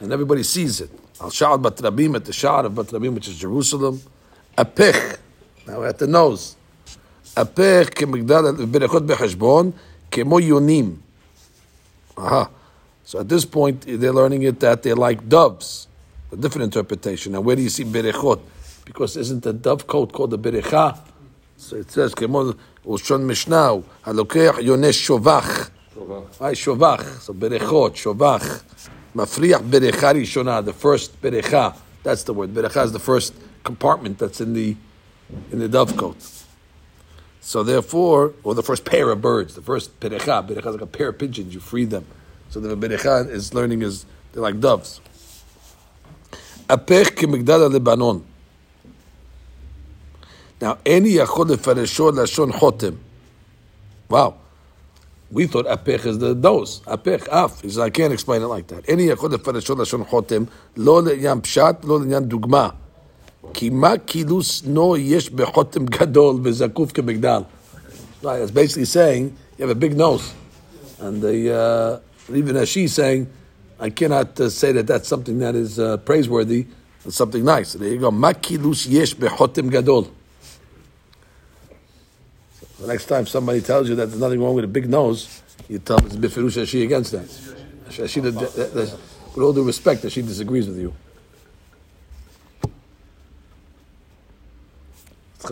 And 0.00 0.12
everybody 0.12 0.42
sees 0.42 0.80
it. 0.80 0.90
Al 1.20 1.30
Sha'ad 1.30 1.62
Batrabim, 1.62 2.16
at 2.16 2.24
the 2.24 2.32
Sha'ad 2.32 2.64
of 2.64 2.72
Batrabim, 2.72 3.14
which 3.14 3.28
is 3.28 3.38
Jerusalem. 3.38 4.02
Apech, 4.58 5.18
now 5.68 5.84
at 5.84 5.98
the 5.98 6.08
nose. 6.08 6.56
Apech, 7.36 7.90
Berechot 7.90 9.06
Beheshbon, 9.06 9.72
Kemo 10.10 10.42
Yonim. 10.42 10.96
Aha. 12.16 12.50
So 13.04 13.20
at 13.20 13.28
this 13.28 13.44
point, 13.44 13.84
they're 13.86 14.12
learning 14.12 14.42
it 14.42 14.60
that 14.60 14.82
they're 14.82 14.96
like 14.96 15.28
doves. 15.28 15.88
A 16.32 16.36
different 16.36 16.64
interpretation. 16.64 17.32
Now, 17.32 17.42
where 17.42 17.54
do 17.54 17.62
you 17.62 17.68
see 17.68 17.84
berechot? 17.84 18.40
Because 18.84 19.16
isn't 19.16 19.42
the 19.42 19.52
dove 19.52 19.86
coat 19.86 20.12
called 20.12 20.30
the 20.30 20.38
berecha? 20.38 20.98
So 21.56 21.76
it 21.76 21.90
says, 21.90 22.14
"Kemol 22.14 22.56
ushon 22.84 23.22
mishnah 23.22 23.82
halokeh 24.04 24.54
yonesh 24.54 25.00
shovach." 25.06 25.70
Right, 26.40 26.56
shovach. 26.56 27.20
So 27.20 27.34
berechot, 27.34 27.94
shovach. 27.94 28.62
Mafriach 29.14 29.68
berecha 29.68 30.14
rishona, 30.14 30.64
the 30.64 30.72
first 30.72 31.20
berecha. 31.22 31.76
That's 32.02 32.24
the 32.24 32.32
word. 32.34 32.52
Berecha 32.52 32.84
is 32.84 32.92
the 32.92 32.98
first 32.98 33.34
compartment 33.62 34.18
that's 34.18 34.40
in 34.40 34.54
the 34.54 34.76
in 35.52 35.58
the 35.58 35.68
dove 35.68 35.96
coat. 35.96 36.16
So 37.40 37.62
therefore, 37.62 38.32
or 38.42 38.54
the 38.54 38.62
first 38.62 38.84
pair 38.84 39.10
of 39.10 39.20
birds, 39.20 39.54
the 39.54 39.62
first 39.62 40.00
berecha. 40.00 40.46
Berecha 40.48 40.66
is 40.66 40.74
like 40.74 40.80
a 40.80 40.86
pair 40.86 41.08
of 41.10 41.18
pigeons. 41.18 41.54
You 41.54 41.60
free 41.60 41.84
them. 41.84 42.06
So 42.53 42.59
the 42.59 42.75
berecha 42.75 43.29
is 43.29 43.53
learning 43.53 43.81
is 43.81 44.05
they're 44.33 44.41
like 44.41 44.59
doves. 44.59 45.01
הפך 46.69 47.09
כמגדל 47.15 47.61
הלבנון. 47.63 48.21
Now, 50.61 50.65
איני 50.85 51.09
יכול 51.09 51.51
לפרשו 51.51 52.11
לשון 52.11 52.51
חותם. 52.51 52.93
Wow. 54.11 54.33
We 55.31 55.45
thought 55.47 55.67
הפך 55.67 56.05
is 56.05 56.17
the 56.17 56.35
nose. 56.43 56.81
הפך, 56.87 57.27
אף. 57.29 57.61
He 57.61 57.69
said, 57.69 57.81
I 57.81 57.89
can't 57.89 58.13
explain 58.13 58.41
it 58.41 58.47
like 58.47 58.67
that. 58.67 58.87
איני 58.87 59.03
יכול 59.03 59.33
לפרשו 59.33 59.75
לשון 59.75 60.03
חותם, 60.03 60.43
לא 60.77 61.03
לעניין 61.03 61.41
פשט, 61.41 61.75
לא 61.83 61.99
לעניין 61.99 62.23
דוגמה. 62.23 62.69
כי 63.53 63.69
מה 63.69 63.93
כילוס 64.07 64.63
נו 64.65 64.97
יש 64.97 65.29
בחותם 65.29 65.85
גדול 65.85 66.39
וזקוף 66.43 66.91
כמגדל? 66.91 67.41
Right, 68.21 68.41
it's 68.41 68.51
basically 68.51 68.85
saying, 68.85 69.33
you 69.57 69.65
have 69.65 69.69
a 69.69 69.75
big 69.75 69.95
nose. 69.95 70.33
And 70.99 71.21
the, 71.21 71.37
uh, 71.55 71.99
even 72.32 72.56
as 72.56 72.68
she's 72.68 72.94
saying, 72.94 73.30
I 73.78 73.90
cannot 73.90 74.38
uh, 74.40 74.48
say 74.48 74.72
that 74.72 74.86
that's 74.86 75.08
something 75.08 75.38
that 75.38 75.54
is 75.54 75.78
uh, 75.78 75.96
praiseworthy, 75.98 76.66
it's 77.04 77.16
something 77.16 77.44
nice. 77.44 77.74
There 77.74 77.88
you 77.88 77.98
go. 77.98 78.10
Makilus 78.10 78.88
yesh 78.88 79.14
bechotem 79.14 79.70
gadol. 79.70 80.10
The 82.80 82.86
next 82.86 83.06
time 83.06 83.26
somebody 83.26 83.60
tells 83.60 83.88
you 83.88 83.94
that 83.96 84.06
there's 84.06 84.20
nothing 84.20 84.42
wrong 84.42 84.54
with 84.54 84.64
a 84.64 84.68
big 84.68 84.88
nose, 84.88 85.42
you 85.68 85.78
tell 85.78 85.98
them 85.98 86.06
it's 86.06 86.16
befirush 86.16 86.66
she 86.66 86.82
against 86.82 87.12
that. 87.12 87.28
That- 87.88 88.98
with 89.34 89.44
all 89.44 89.52
due 89.52 89.64
respect, 89.64 90.02
that 90.02 90.10
she 90.10 90.22
disagrees 90.22 90.68
with 90.68 90.78
you. 90.78 90.94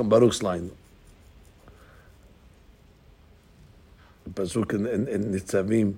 Baruch's 0.05 0.43
line. 0.43 0.71
The 4.25 4.67
in, 4.71 4.87
in, 4.87 5.09
in 5.09 5.33
Nitzavim, 5.33 5.97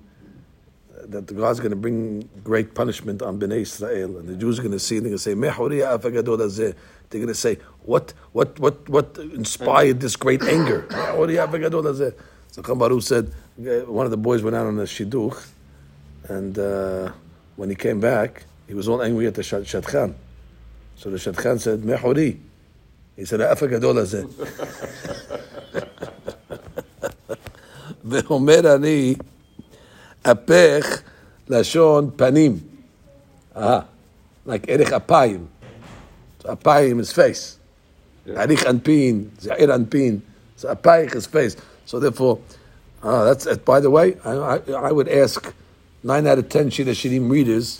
that 1.08 1.34
God's 1.34 1.60
going 1.60 1.70
to 1.70 1.76
bring 1.76 2.28
great 2.44 2.74
punishment 2.74 3.22
on 3.22 3.38
Bnei 3.38 3.60
Israel, 3.60 4.18
and 4.18 4.28
the 4.28 4.36
Jews 4.36 4.58
are 4.58 4.62
going 4.62 4.72
to 4.72 4.78
see, 4.78 4.96
and 4.96 5.06
they're 5.06 5.10
going 5.10 5.18
to 5.18 5.22
say, 5.22 5.34
"Mehuriya 5.34 5.98
afagadol 5.98 6.38
hazeh." 6.38 6.74
They're 7.08 7.20
going 7.20 7.28
to 7.28 7.34
say, 7.34 7.58
"What, 7.82 8.12
what, 8.32 8.58
what, 8.58 8.88
what 8.88 9.18
inspired 9.18 10.00
this 10.00 10.16
great 10.16 10.42
anger?" 10.42 10.86
Mehuriya 10.90 11.48
afagadol 11.48 11.84
hazeh. 11.84 12.14
So 12.52 12.62
Chaim 12.62 12.78
Baruch 12.78 13.02
said, 13.02 13.32
uh, 13.60 13.90
one 13.90 14.04
of 14.04 14.10
the 14.10 14.16
boys 14.16 14.42
went 14.42 14.56
out 14.56 14.66
on 14.66 14.78
a 14.78 14.82
shidduch, 14.82 15.46
and 16.28 16.58
uh, 16.58 17.12
when 17.56 17.70
he 17.70 17.76
came 17.76 18.00
back, 18.00 18.44
he 18.66 18.74
was 18.74 18.88
all 18.88 19.02
angry 19.02 19.26
at 19.26 19.34
the 19.34 19.42
Shad- 19.42 19.64
Shadchan. 19.64 20.14
So 20.96 21.10
the 21.10 21.16
Shadchan 21.16 21.60
said, 21.60 21.80
"Mehuri." 21.82 22.38
He 23.16 23.24
said, 23.24 23.40
"Afagadol 23.40 23.94
hazeh." 23.94 24.28
ואומר 28.04 28.74
אני, 28.74 29.14
הפך 30.24 31.00
לשון 31.48 32.10
פנים. 32.16 32.58
אה, 33.56 33.80
like 34.46 34.64
ערך 34.66 34.92
אפיים. 34.92 35.46
So 36.42 36.52
אפיים 36.52 37.00
is 37.00 37.12
face. 37.12 37.60
עריך 38.36 38.66
אנפין, 38.66 39.24
זעיר 39.40 39.74
אנפין. 39.74 40.18
So 40.58 40.64
אפייך 40.72 41.12
is 41.12 41.26
face. 41.26 41.56
So 41.86 41.98
therefore, 41.98 42.38
uh, 43.02 43.24
that's 43.24 43.46
it. 43.46 43.64
By 43.64 43.80
the 43.80 43.90
way, 43.90 44.16
I, 44.24 44.32
I, 44.32 44.88
I 44.88 44.92
would 44.92 45.08
ask 45.08 45.52
nine 46.04 46.26
out 46.26 46.38
of 46.38 46.48
ten 46.48 46.70
Shira 46.70 46.92
Shirim 46.92 47.30
readers, 47.30 47.78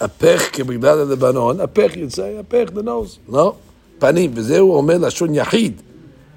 הפך 0.00 0.48
כמגדל 0.52 0.98
הלבנון, 0.98 1.60
הפך, 1.60 1.92
you'd 1.94 2.12
say, 2.12 2.38
הפך, 2.40 2.70
the 2.74 2.82
nose. 2.82 3.18
No, 3.28 3.54
פנים, 3.98 4.30
וזה 4.34 4.58
הוא 4.58 4.76
אומר 4.76 4.98
לשון 4.98 5.34
יחיד. 5.34 5.82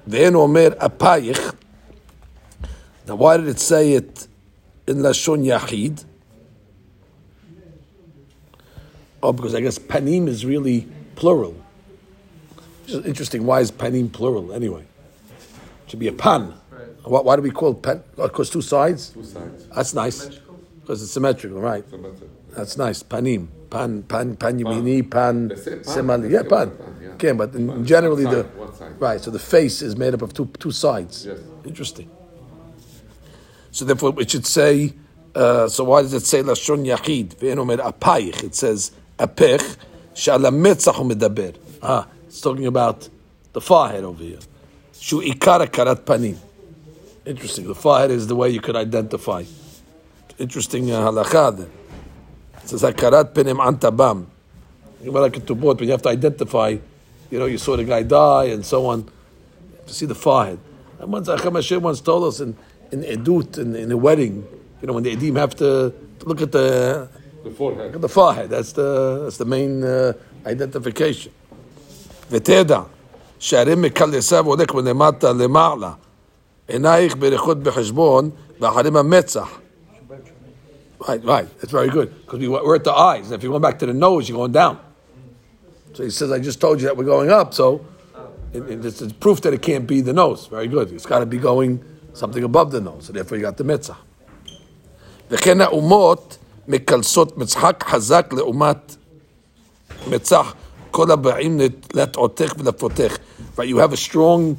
ואין 0.06 0.34
הוא 0.34 0.42
אומר 0.42 0.68
אפייך. 0.78 1.52
Now, 3.06 3.14
why 3.16 3.36
did 3.36 3.48
it 3.48 3.60
say 3.60 3.92
it 3.92 4.26
in 4.91 4.97
Lashon 4.97 5.43
Yachid? 5.45 6.05
Oh, 9.23 9.31
because 9.33 9.55
I 9.55 9.61
guess 9.61 9.79
panim 9.79 10.27
is 10.27 10.45
really 10.45 10.87
plural. 11.15 11.55
Which 12.83 12.93
is 12.95 13.05
interesting. 13.05 13.45
Why 13.45 13.61
is 13.61 13.71
panim 13.71 14.11
plural 14.11 14.53
anyway? 14.53 14.81
It 15.85 15.91
should 15.91 15.99
be 15.99 16.07
a 16.07 16.13
pan. 16.13 16.53
Why, 17.03 17.21
why 17.21 17.35
do 17.35 17.41
we 17.41 17.51
call 17.51 17.71
it 17.71 17.81
pan? 17.81 18.03
Uh, 18.17 18.23
because 18.27 18.49
two 18.49 18.61
sides? 18.61 19.09
Two 19.09 19.23
sides. 19.23 19.67
That's 19.75 19.93
nice. 19.93 20.39
Because 20.81 21.01
it's 21.01 21.11
symmetrical, 21.11 21.59
right? 21.59 21.87
So 21.89 22.13
that's 22.55 22.77
nice. 22.77 23.01
Panim. 23.03 23.47
Pan, 23.69 24.03
pan, 24.03 24.35
pan 24.35 24.59
yamini, 24.59 25.09
pan, 25.09 25.49
pan. 25.49 25.57
semali. 25.57 26.29
Yeah, 26.29 26.41
pan. 26.43 26.71
pan, 26.71 26.95
yeah. 27.01 27.09
Okay, 27.11 27.31
but 27.31 27.53
Pan. 27.53 27.85
generally 27.85 28.25
the 28.25 28.43
side, 28.43 28.57
one 28.57 28.75
side. 28.75 28.99
right. 29.01 29.21
So 29.21 29.31
the 29.31 29.39
face 29.39 29.81
is 29.81 29.95
made 29.95 30.13
up 30.13 30.21
of 30.21 30.33
two 30.33 30.47
two 30.59 30.71
sides. 30.71 31.25
Yes. 31.25 31.39
Interesting. 31.63 32.09
So 33.71 33.85
therefore, 33.85 34.13
it 34.21 34.31
should 34.31 34.45
say. 34.45 34.93
Uh, 35.33 35.67
so 35.69 35.85
why 35.85 36.01
does 36.01 36.13
it 36.13 36.25
say 36.25 36.43
lashon 36.43 36.85
yachid? 36.85 37.35
Ve'enomer 37.35 37.77
apayich. 37.79 38.43
It 38.43 38.53
says 38.53 38.91
apech 39.17 39.77
shala 40.13 40.51
metzach 40.53 40.95
medaber. 40.95 41.55
Ah, 41.81 42.07
it's 42.27 42.41
talking 42.41 42.65
about 42.65 43.07
the 43.53 43.61
forehead 43.61 44.03
over 44.03 44.23
here. 44.23 44.39
Shu 44.93 45.21
ikara 45.21 45.71
karat 45.71 46.05
panim. 46.05 46.37
Interesting. 47.25 47.67
The 47.67 47.75
forehead 47.75 48.11
is 48.11 48.27
the 48.27 48.35
way 48.35 48.49
you 48.49 48.59
could 48.59 48.75
identify. 48.75 49.43
Interesting 50.37 50.91
uh, 50.91 51.09
halakha 51.09 51.57
there. 51.57 51.69
It 52.61 52.69
says 52.69 52.81
hakarat 52.81 53.33
panim 53.33 53.57
antabam. 53.57 54.25
You 55.03 55.13
have 55.91 56.01
to 56.01 56.09
identify. 56.09 56.77
You 57.29 57.39
know, 57.39 57.45
you 57.45 57.57
saw 57.57 57.77
the 57.77 57.85
guy 57.85 58.03
die 58.03 58.45
and 58.45 58.65
so 58.65 58.85
on. 58.87 59.09
To 59.87 59.93
see 59.93 60.05
the 60.05 60.15
forehead. 60.15 60.59
And 61.00 61.12
once 61.12 61.28
Acham 61.28 61.54
Hashem 61.54 61.82
once 61.82 62.00
told 62.00 62.24
us 62.24 62.40
in 62.40 62.56
in 62.92 63.02
edut 63.02 63.58
in, 63.58 63.74
in 63.76 63.92
a 63.92 63.96
wedding, 63.96 64.46
you 64.80 64.86
know, 64.86 64.94
when 64.94 65.02
the 65.02 65.14
edim 65.16 65.36
have 65.36 65.54
to, 65.56 65.92
to 66.20 66.24
look 66.26 66.40
at 66.40 66.52
the 66.52 67.08
The 67.44 67.50
forehead. 67.50 67.92
the 68.00 68.08
forehead. 68.08 68.50
That's 68.50 68.72
the 68.72 69.20
that's 69.24 69.36
the 69.38 69.44
main 69.44 69.82
uh, 69.84 70.12
identification. 70.46 71.32
ותדע 72.30 72.80
שהרי 73.38 73.74
מקל 73.74 74.16
עשיו 74.16 74.46
הולך 74.46 74.74
מלמטה 74.74 75.32
למעלה. 75.32 75.92
עינייך 76.68 77.16
בריחות 77.16 77.58
בחשבון, 77.62 78.30
ואחרים 78.60 78.96
המצח. 78.96 79.48
Right, 81.08 81.24
right. 81.24 81.46
That's 81.60 81.70
very 81.72 81.88
good. 81.90 82.08
Because 82.22 82.40
we, 82.40 82.48
we're 82.48 82.74
at 82.74 82.82
the 82.84 82.92
eyes. 82.92 83.30
If 83.30 83.42
you 83.44 83.50
go 83.50 83.58
back 83.60 83.78
to 83.80 83.86
the 83.86 83.92
nose, 83.94 84.28
you're 84.28 84.38
going 84.38 84.52
down. 84.52 84.78
So 85.92 86.02
he 86.02 86.10
says, 86.10 86.32
I 86.32 86.38
just 86.40 86.60
told 86.60 86.80
you 86.80 86.86
that 86.88 86.96
we're 86.96 87.04
going 87.04 87.30
up, 87.30 87.54
so 87.54 87.84
it, 88.52 88.62
it- 88.70 88.84
it's, 88.84 89.02
it's 89.02 89.12
proof 89.12 89.40
that 89.42 89.52
it 89.54 89.62
can't 89.62 89.86
be 89.86 90.00
the 90.00 90.12
nose. 90.12 90.46
Very 90.46 90.68
good. 90.68 90.92
It's 90.92 91.06
got 91.06 91.20
to 91.20 91.26
be 91.26 91.38
going 91.38 91.82
something 92.12 92.44
above 92.44 92.70
the 92.72 92.80
nose. 92.80 93.06
So 93.06 93.12
therefore 93.12 93.36
you 93.38 93.42
got 93.42 93.56
the 93.56 93.64
mitzvah. 93.64 93.96
וכן 95.30 95.60
האומות 95.60 96.38
מקלסות 96.68 97.38
מצחק 97.38 97.84
חזק 97.88 98.32
לעומת 98.32 98.96
מצח 100.10 100.54
כל 100.90 101.10
הבאים 101.10 101.60
לטעותך 101.94 102.54
ולפותך. 102.58 103.16
Right, 103.56 103.68
you 103.68 103.78
have 103.78 103.92
a 103.92 103.96
strong, 103.96 104.56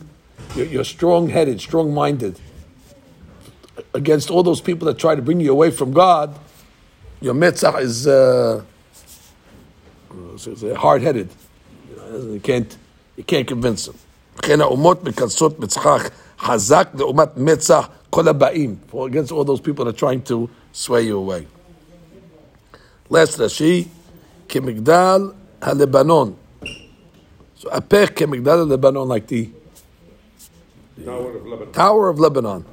you're, 0.56 0.66
you're 0.66 0.84
strong-headed, 0.84 1.62
strong-minded. 1.62 2.40
Against 3.94 4.30
all 4.32 4.44
those 4.44 4.60
people 4.62 4.86
that 4.88 4.98
try 4.98 5.16
to 5.16 5.22
bring 5.22 5.40
you 5.40 5.52
away 5.52 5.70
from 5.72 5.92
God, 5.94 6.38
your 7.22 7.34
mitzvah 7.34 7.78
is 7.78 8.08
uh, 8.08 8.64
uh, 10.12 10.76
hard-headed. 10.76 11.30
You, 11.90 11.96
know, 11.96 12.34
you 12.34 12.40
can't, 12.40 12.76
you 13.22 13.24
can't 13.24 13.48
convince 13.48 13.86
them. 13.86 13.96
וכן 14.38 14.62
האומות 14.62 15.04
מקלסות 15.04 15.60
מצחך 15.60 16.10
חזק 16.40 16.88
לעומת 16.94 17.38
מצח 17.38 17.88
כל 18.10 18.28
הבאים. 18.28 18.76
For 18.92 19.08
against 19.08 19.32
all 19.32 19.44
those 19.44 19.62
people 19.62 19.86
that 19.86 19.96
are 19.96 20.00
trying 20.00 20.22
to 20.22 20.50
sway 20.74 21.02
you 21.02 21.18
away. 21.18 21.48
Last 23.10 23.38
Rashi, 23.38 23.88
כמגדל 24.50 25.22
הלבנון. 25.62 26.34
So 27.60 27.70
הפך 27.72 28.10
כמגדל 28.16 28.58
הלבנון, 28.58 29.12
like 29.12 29.28
the 29.28 29.50
Tower 31.06 31.36
of 31.36 31.46
Lebanon. 31.46 31.74
Tower 31.74 32.10
of 32.10 32.20
Lebanon. 32.20 32.66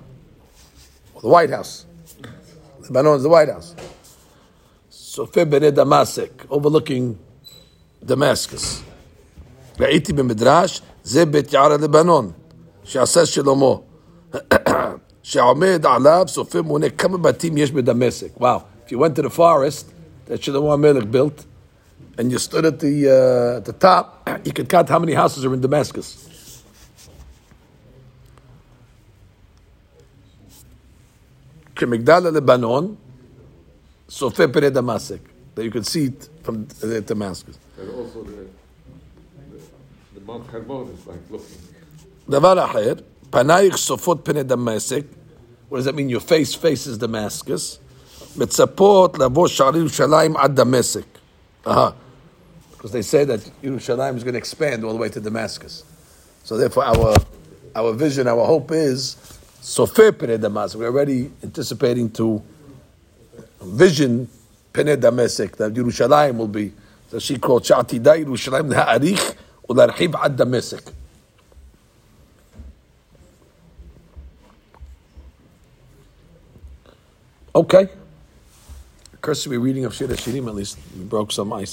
Or 1.14 1.20
the 1.22 1.28
White 1.28 1.50
House. 1.50 1.86
Lebanon 2.80 3.16
is 3.16 3.22
the 3.22 3.28
White 3.28 3.48
House. 3.48 3.74
Sofe 4.90 5.48
bene 5.48 5.70
Damasek, 5.70 6.30
overlooking 6.50 7.18
Damascus. 8.04 8.82
ראיתי 9.80 10.12
במדרש, 10.12 10.82
זה 11.04 11.26
בית 11.26 11.52
יער 11.52 11.72
הלבנון, 11.72 12.30
שעשה 12.84 13.26
שלמה. 13.26 13.74
שעומד 15.22 15.86
עליו, 15.86 16.24
סופר 16.28 16.62
מונה 16.62 16.90
כמה 16.90 17.18
בתים 17.18 17.56
יש 17.56 17.72
בדמשק. 17.72 18.36
Wow. 18.36 18.62
If 18.86 18.92
you 18.92 18.98
went 18.98 19.16
to 19.16 19.22
the 19.22 19.30
forest 19.30 19.86
that 20.26 20.40
Shlomo 20.40 20.68
HaMelech 20.76 21.10
built, 21.10 21.46
and 22.18 22.30
you 22.30 22.38
stood 22.38 22.64
at 22.64 22.78
the, 22.78 22.94
uh, 23.08 23.58
at 23.58 23.64
the 23.64 23.72
top, 23.72 24.28
you 24.44 24.52
could 24.52 24.68
count 24.68 24.88
how 24.88 24.98
many 24.98 25.14
houses 25.14 25.44
are 25.44 25.54
in 25.54 25.60
Damascus. 25.60 26.30
כמגדל 31.76 32.26
הלבנון, 32.26 32.94
סופה 34.10 34.48
פני 34.48 34.70
דמשק. 34.70 35.18
That 35.56 35.62
you 35.64 35.70
could 35.70 35.86
see 35.86 36.04
it 36.04 36.28
from 36.44 36.66
uh, 36.82 37.00
Damascus. 37.00 37.56
Mount 40.28 40.46
Hermon 40.46 40.88
is 40.88 41.06
like 41.06 41.30
looking. 41.30 41.58
דבר 42.28 42.64
אחר, 42.64 42.94
פנייך 43.30 43.76
סופות 43.76 44.20
פני 44.22 44.42
דמשק, 44.42 45.02
what 45.70 45.76
does 45.76 45.84
that 45.84 45.94
mean? 45.94 46.08
Your 46.08 46.20
face 46.20 46.54
faces 46.54 46.98
Damascus, 46.98 47.78
מצפות 48.36 49.18
לבוא 49.18 49.48
שער 49.48 49.76
ירושלים 49.76 50.36
עד 50.36 50.60
דמשק. 50.60 51.04
Uh-huh. 51.66 51.92
Because 52.72 52.92
they 52.92 53.02
say 53.02 53.24
that 53.24 53.40
Yerushalayim 53.62 54.16
is 54.16 54.24
going 54.24 54.34
to 54.34 54.38
expand 54.38 54.84
all 54.84 54.92
the 54.92 54.98
way 54.98 55.08
to 55.08 55.20
Damascus. 55.20 55.84
So 56.44 56.56
therefore 56.56 56.84
our, 56.84 57.16
our 57.74 57.92
vision, 57.92 58.28
our 58.28 58.44
hope 58.44 58.70
is, 58.72 59.16
Sofe 59.62 60.18
Pene 60.18 60.38
Damascus. 60.38 60.76
We're 60.76 60.88
already 60.88 61.30
anticipating 61.42 62.10
to 62.12 62.42
vision 63.62 64.28
Pene 64.72 64.96
Damascus, 64.96 65.50
that 65.56 65.72
Yerushalayim 65.72 66.36
will 66.36 66.48
be, 66.48 66.72
that 67.10 67.22
she 67.22 67.38
called 67.38 67.64
Sha'atida 67.64 68.24
Yerushalayim 68.24 68.74
Ha'arich 68.74 69.36
Ularhib 69.69 70.15
Ad 70.15 70.35
Damascus. 70.35 70.93
Okay. 77.53 77.89
Cursory 79.21 79.57
reading 79.57 79.85
of 79.85 79.93
Shir 79.93 80.07
Shirim, 80.07 80.47
at 80.47 80.55
least 80.55 80.77
we 80.97 81.03
broke 81.03 81.31
some 81.31 81.51
ice. 81.51 81.67